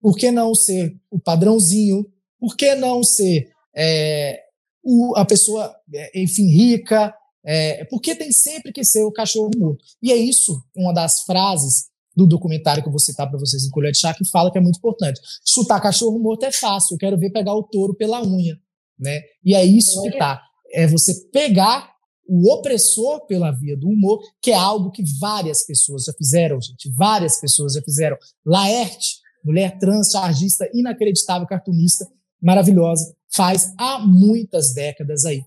[0.01, 2.07] Por que não ser o padrãozinho?
[2.39, 4.41] Por que não ser é,
[4.83, 7.15] o, a pessoa, é, enfim, rica?
[7.45, 9.85] É, porque tem sempre que ser o cachorro morto.
[10.03, 13.71] E é isso uma das frases do documentário que eu vou citar para vocês em
[13.71, 15.21] Colher de Chá, que fala que é muito importante.
[15.45, 18.59] Chutar cachorro morto é fácil, eu quero ver pegar o touro pela unha.
[18.99, 19.23] Né?
[19.45, 20.43] E é isso que tá.
[20.73, 21.92] É você pegar
[22.27, 26.91] o opressor pela via do humor, que é algo que várias pessoas já fizeram, gente.
[26.97, 28.17] Várias pessoas já fizeram.
[28.45, 32.07] Laerte, mulher trans, chargista, inacreditável, cartunista,
[32.41, 35.45] maravilhosa, faz há muitas décadas aí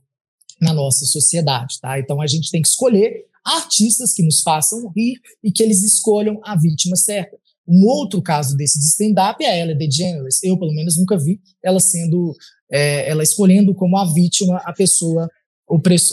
[0.61, 1.99] na nossa sociedade, tá?
[1.99, 6.39] Então a gente tem que escolher artistas que nos façam rir e que eles escolham
[6.43, 7.37] a vítima certa.
[7.67, 10.41] Um outro caso desse de stand-up é a Ellen DeGeneres.
[10.43, 12.35] Eu, pelo menos, nunca vi ela sendo,
[12.71, 15.27] é, ela escolhendo como a vítima a pessoa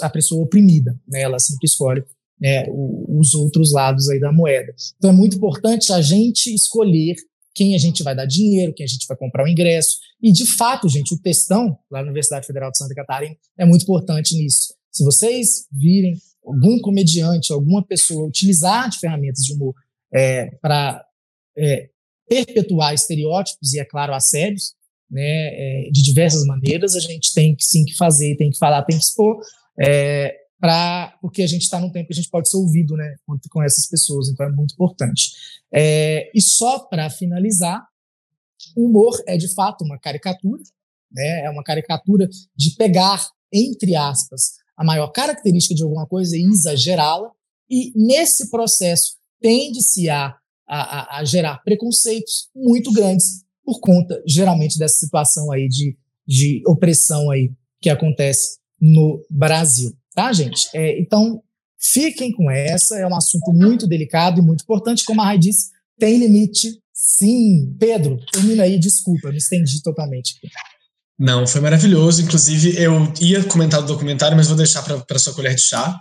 [0.00, 1.22] a pessoa oprimida, né?
[1.22, 2.02] Ela sempre escolhe
[2.40, 2.66] né,
[3.08, 4.74] os outros lados aí da moeda.
[4.96, 7.14] Então é muito importante a gente escolher
[7.54, 9.98] quem a gente vai dar dinheiro, quem a gente vai comprar o ingresso.
[10.20, 13.82] E, de fato, gente, o textão lá na Universidade Federal de Santa Catarina é muito
[13.82, 14.74] importante nisso.
[14.90, 19.74] Se vocês virem algum comediante, alguma pessoa utilizar de ferramentas de humor
[20.12, 21.04] é, para
[21.56, 21.88] é,
[22.28, 24.74] perpetuar estereótipos e, é claro, assédios,
[25.12, 28.82] né, é, de diversas maneiras, a gente tem que sim que fazer, tem que falar,
[28.82, 29.38] tem que expor,
[29.78, 33.16] é, pra, porque a gente está num tempo que a gente pode ser ouvido né,
[33.50, 35.32] com essas pessoas, então é muito importante.
[35.70, 37.86] É, e só para finalizar,
[38.74, 40.62] o humor é de fato uma caricatura,
[41.12, 46.42] né, é uma caricatura de pegar, entre aspas, a maior característica de alguma coisa e
[46.42, 47.30] exagerá-la,
[47.68, 50.34] e nesse processo tende-se a,
[50.66, 55.96] a, a gerar preconceitos muito grandes por conta, geralmente, dessa situação aí de,
[56.26, 57.50] de opressão aí
[57.80, 60.68] que acontece no Brasil, tá, gente?
[60.74, 61.42] É, então,
[61.78, 65.70] fiquem com essa, é um assunto muito delicado e muito importante, como a Rai disse,
[65.98, 67.74] tem limite, sim.
[67.78, 70.34] Pedro, termina aí, desculpa, me estendi totalmente.
[71.18, 72.22] Não, foi maravilhoso.
[72.22, 76.00] Inclusive, eu ia comentar do documentário, mas vou deixar para sua colher de chá.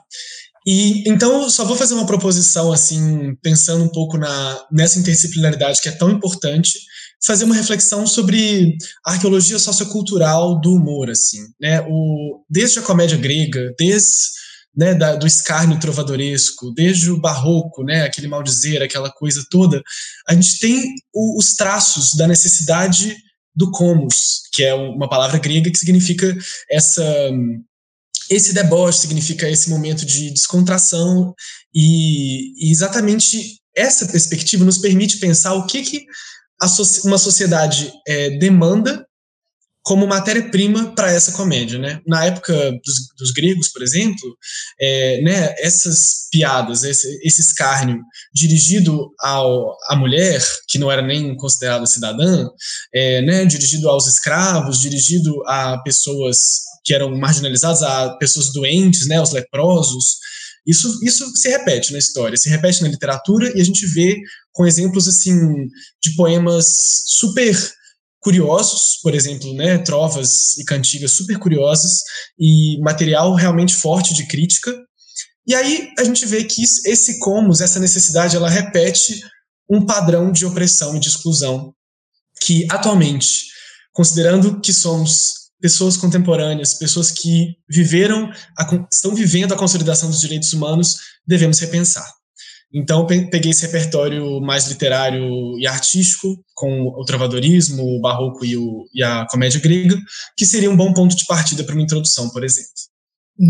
[0.66, 5.90] E então só vou fazer uma proposição assim, pensando um pouco na nessa interdisciplinaridade que
[5.90, 6.80] é tão importante
[7.26, 11.82] fazer uma reflexão sobre a arqueologia sociocultural do humor, assim, né?
[11.88, 14.42] O, desde a comédia grega, desde
[14.76, 19.82] né, da, do escárnio trovadoresco, desde o barroco, né, aquele maldizer, aquela coisa toda,
[20.28, 23.16] a gente tem o, os traços da necessidade
[23.54, 26.36] do comos, que é uma palavra grega que significa
[26.70, 27.04] essa
[28.30, 31.36] esse deboche, significa esse momento de descontração
[31.76, 36.06] e, e exatamente essa perspectiva nos permite pensar o que, que
[37.06, 39.06] uma sociedade é, demanda
[39.84, 42.00] como matéria-prima para essa comédia, né?
[42.06, 44.38] Na época dos, dos gregos, por exemplo,
[44.80, 48.00] é, né, essas piadas, esse, esse escárnio
[48.34, 52.48] dirigido ao, à mulher, que não era nem considerada cidadã,
[52.94, 59.20] é, né, dirigido aos escravos, dirigido a pessoas que eram marginalizadas, a pessoas doentes, né,
[59.20, 60.18] os leprosos,
[60.66, 64.18] isso, isso se repete na história, se repete na literatura, e a gente vê
[64.52, 65.36] com exemplos assim
[66.02, 66.66] de poemas
[67.08, 67.56] super
[68.20, 71.92] curiosos, por exemplo, né, trovas e cantigas super curiosas
[72.40, 74.72] e material realmente forte de crítica.
[75.48, 79.22] E aí a gente vê que esse comos, essa necessidade, ela repete
[79.68, 81.74] um padrão de opressão e de exclusão
[82.42, 83.48] que atualmente,
[83.92, 90.52] considerando que somos pessoas contemporâneas, pessoas que viveram, a, estão vivendo a consolidação dos direitos
[90.54, 90.96] humanos,
[91.26, 92.06] devemos repensar.
[92.74, 98.86] Então, peguei esse repertório mais literário e artístico, com o travadorismo, o barroco e, o,
[98.94, 99.98] e a comédia grega,
[100.38, 102.72] que seria um bom ponto de partida para uma introdução, por exemplo.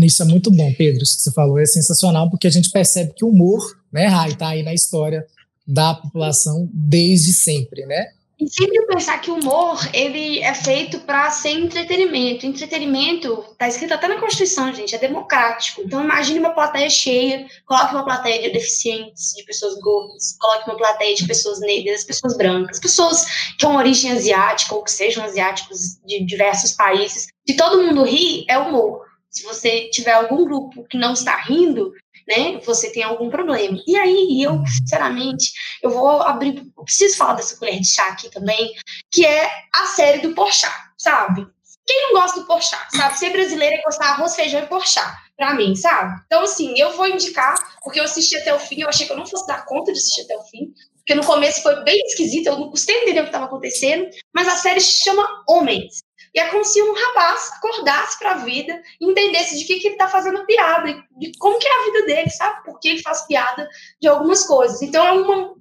[0.04, 1.02] Isso é muito bom, Pedro.
[1.02, 3.60] Isso que você falou é sensacional, porque a gente percebe que o humor,
[3.92, 5.24] né, Rai, está aí na história
[5.66, 8.06] da população desde sempre, né?
[8.42, 12.44] E sempre pensar que o humor ele é feito para ser entretenimento.
[12.44, 15.80] Entretenimento está escrito até na Constituição, gente, é democrático.
[15.82, 20.76] Então imagine uma plateia cheia, coloque uma plateia de deficientes, de pessoas gordas, coloque uma
[20.76, 26.00] plateia de pessoas negras, pessoas brancas, pessoas que têm origem asiática ou que sejam asiáticos
[26.04, 27.28] de diversos países.
[27.46, 29.04] Se todo mundo ri, é humor.
[29.30, 31.92] Se você tiver algum grupo que não está rindo,
[32.28, 32.60] né?
[32.64, 33.78] Você tem algum problema.
[33.86, 35.52] E aí, eu, sinceramente,
[35.82, 36.62] eu vou abrir.
[36.76, 38.72] Eu preciso falar dessa colher de chá aqui também,
[39.10, 41.46] que é a série do Porchat, sabe?
[41.86, 43.18] Quem não gosta do Porchat, sabe?
[43.18, 46.20] Ser brasileiro é gostar arroz, feijão e Porchat, pra mim, sabe?
[46.26, 49.16] Então, assim, eu vou indicar, porque eu assisti até o fim, eu achei que eu
[49.16, 52.46] não fosse dar conta de assistir até o fim, porque no começo foi bem esquisito,
[52.46, 56.01] eu não custei entender o que estava acontecendo, mas a série se chama Homens.
[56.34, 59.88] E é como se um rapaz acordasse para a vida e entendesse de que, que
[59.88, 62.64] ele está fazendo piada, de como que é a vida dele, sabe?
[62.64, 63.68] Por que ele faz piada
[64.00, 64.80] de algumas coisas.
[64.80, 65.54] Então é uma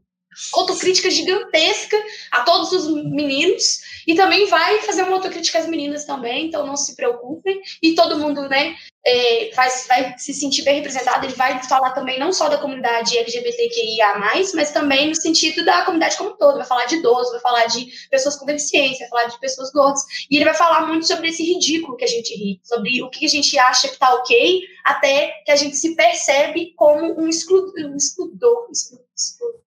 [0.53, 1.97] autocrítica gigantesca
[2.31, 6.75] a todos os meninos e também vai fazer uma autocrítica às meninas também, então não
[6.75, 7.61] se preocupem.
[7.81, 8.75] E todo mundo, né,
[9.05, 11.25] é, vai, vai se sentir bem representado.
[11.25, 14.17] Ele vai falar também não só da comunidade LGBTQIA,
[14.53, 16.57] mas também no sentido da comunidade como um todo.
[16.57, 20.01] Vai falar de idosos, vai falar de pessoas com deficiência, vai falar de pessoas gordas.
[20.29, 23.25] E ele vai falar muito sobre esse ridículo que a gente ri, sobre o que
[23.25, 27.73] a gente acha que tá ok, até que a gente se percebe como um, exclu,
[27.77, 29.61] um excludor, exclu, exclu,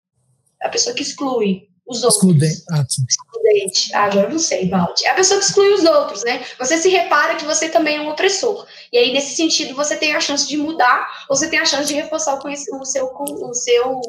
[0.62, 2.16] a pessoa que exclui os outros.
[2.16, 2.62] Excludente.
[2.70, 3.94] Ah, Excludente.
[3.94, 5.04] Ah, agora não sei, Valde.
[5.04, 6.44] É a pessoa que exclui os outros, né?
[6.58, 8.66] Você se repara que você também é um opressor.
[8.92, 11.86] E aí, nesse sentido, você tem a chance de mudar, ou você tem a chance
[11.86, 14.00] de reforçar o, o seu, o seu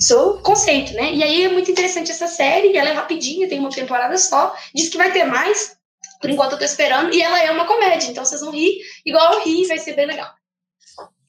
[0.00, 1.12] seu conceito, né?
[1.12, 4.88] E aí é muito interessante essa série, ela é rapidinha, tem uma temporada só, diz
[4.88, 5.76] que vai ter mais,
[6.20, 9.34] por enquanto eu tô esperando, e ela é uma comédia, então vocês vão rir igual
[9.34, 10.30] eu ri, vai ser bem legal.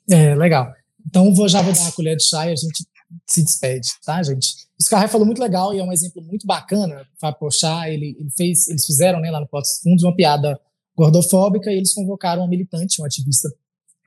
[0.09, 0.71] É, legal.
[1.05, 2.85] Então vou, já vou dar uma colher de chá e a gente
[3.27, 4.47] se despede, tá, gente?
[4.79, 7.05] O Scarrai falou muito legal e é um exemplo muito bacana.
[7.19, 10.59] Fábio Pochá, ele, ele fez, eles fizeram né, lá no Potos Fundos uma piada
[10.95, 13.49] gordofóbica e eles convocaram uma militante, uma ativista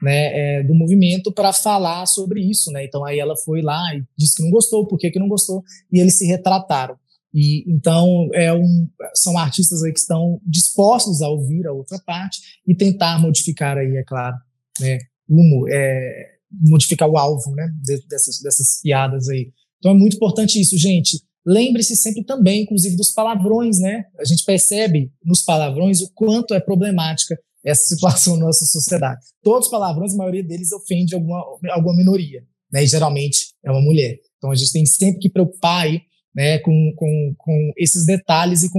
[0.03, 2.85] né, é, do movimento para falar sobre isso, né?
[2.85, 5.63] Então aí ela foi lá e disse que não gostou, por que, que não gostou,
[5.91, 6.97] e eles se retrataram.
[7.33, 12.41] E então é um, são artistas aí que estão dispostos a ouvir a outra parte
[12.67, 14.37] e tentar modificar aí, é claro,
[14.81, 14.99] né,
[15.29, 17.69] o humor, é, modificar o alvo, né,
[18.09, 19.53] dessas, dessas piadas aí.
[19.79, 21.21] Então é muito importante isso, gente.
[21.47, 24.05] Lembre-se sempre também, inclusive, dos palavrões, né?
[24.19, 29.21] A gente percebe nos palavrões o quanto é problemática essa situação na nossa sociedade.
[29.43, 31.39] Todos os palavrões, a maioria deles ofende alguma,
[31.71, 32.43] alguma minoria,
[32.73, 32.83] né?
[32.83, 34.17] E geralmente é uma mulher.
[34.39, 36.01] Então a gente tem sempre que preocupar aí,
[36.35, 38.71] né, com, com, com esses detalhes e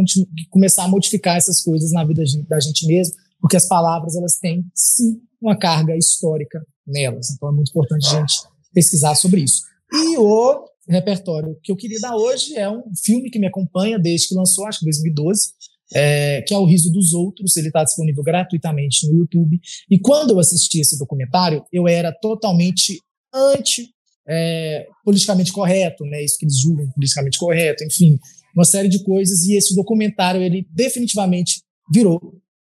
[0.50, 4.66] começar a modificar essas coisas na vida da gente mesmo, porque as palavras elas têm
[4.76, 7.32] sim uma carga histórica nelas.
[7.32, 8.34] Então é muito importante a gente
[8.74, 9.62] pesquisar sobre isso.
[9.92, 14.28] E o repertório que eu queria dar hoje é um filme que me acompanha desde
[14.28, 15.50] que lançou, acho que 2012,
[15.94, 17.56] é, que é O Riso dos Outros.
[17.58, 19.60] Ele está disponível gratuitamente no YouTube.
[19.90, 23.00] E quando eu assisti esse documentário, eu era totalmente
[23.34, 23.90] anti
[24.28, 26.24] é, politicamente correto, né?
[26.24, 28.18] Isso que eles julgam politicamente correto, enfim,
[28.56, 29.46] uma série de coisas.
[29.46, 31.62] E esse documentário ele definitivamente
[31.94, 32.20] virou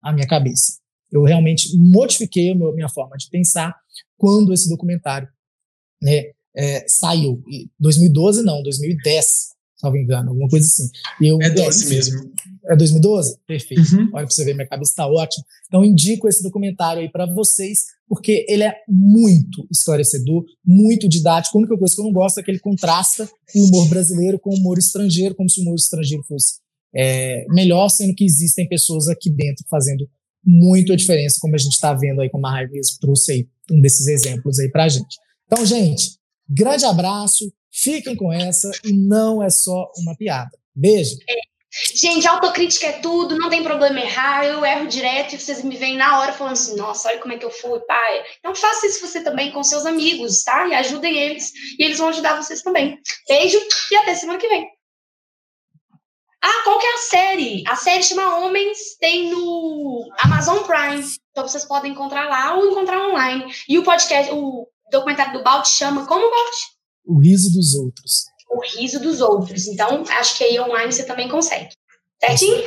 [0.02, 0.78] a minha cabeça.
[1.10, 3.74] Eu realmente modifiquei a minha forma de pensar
[4.16, 5.28] quando esse documentário
[6.02, 6.24] né,
[6.56, 7.42] é, saiu.
[7.78, 9.24] 2012 não, 2010,
[9.76, 10.88] salvo engano, alguma coisa assim.
[11.20, 12.32] Eu, é 12 é, mesmo.
[12.66, 13.38] É 2012?
[13.46, 13.80] Perfeito.
[13.94, 14.10] Uhum.
[14.12, 15.44] Olha para você ver, minha cabeça está ótima.
[15.66, 21.56] Então, indico esse documentário aí para vocês, porque ele é muito esclarecedor, muito didático.
[21.56, 24.50] A única coisa que eu não gosto é que ele contrasta o humor brasileiro com
[24.50, 26.58] o humor estrangeiro, como se o humor estrangeiro fosse
[26.94, 30.08] é, melhor, sendo que existem pessoas aqui dentro fazendo
[30.48, 33.82] muito a diferença, como a gente está vendo aí, como a Raiva trouxe aí um
[33.82, 35.18] desses exemplos aí para a gente.
[35.44, 36.16] Então, gente,
[36.48, 40.50] grande abraço, fiquem com essa e não é só uma piada.
[40.74, 41.16] Beijo.
[41.28, 41.48] É.
[41.94, 45.98] Gente, autocrítica é tudo, não tem problema errar, eu erro direto e vocês me veem
[45.98, 48.24] na hora falando assim, nossa, olha como é que eu fui, pai.
[48.38, 50.66] Então faça isso você também com seus amigos, tá?
[50.66, 52.98] E ajudem eles, e eles vão ajudar vocês também.
[53.28, 53.58] Beijo
[53.92, 54.66] e até semana que vem.
[56.42, 57.64] Ah, qual que é a série?
[57.66, 61.04] A série chama Homens, tem no Amazon Prime.
[61.30, 63.52] Então vocês podem encontrar lá ou encontrar online.
[63.68, 66.54] E o podcast, o documentário do Balt chama como Balt?
[67.04, 69.66] O riso dos outros o riso dos outros.
[69.66, 71.68] Então, acho que aí online você também consegue.
[72.20, 72.62] Certinho?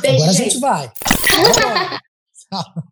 [0.00, 0.40] Beijo, Agora gente.
[0.40, 0.92] a gente vai.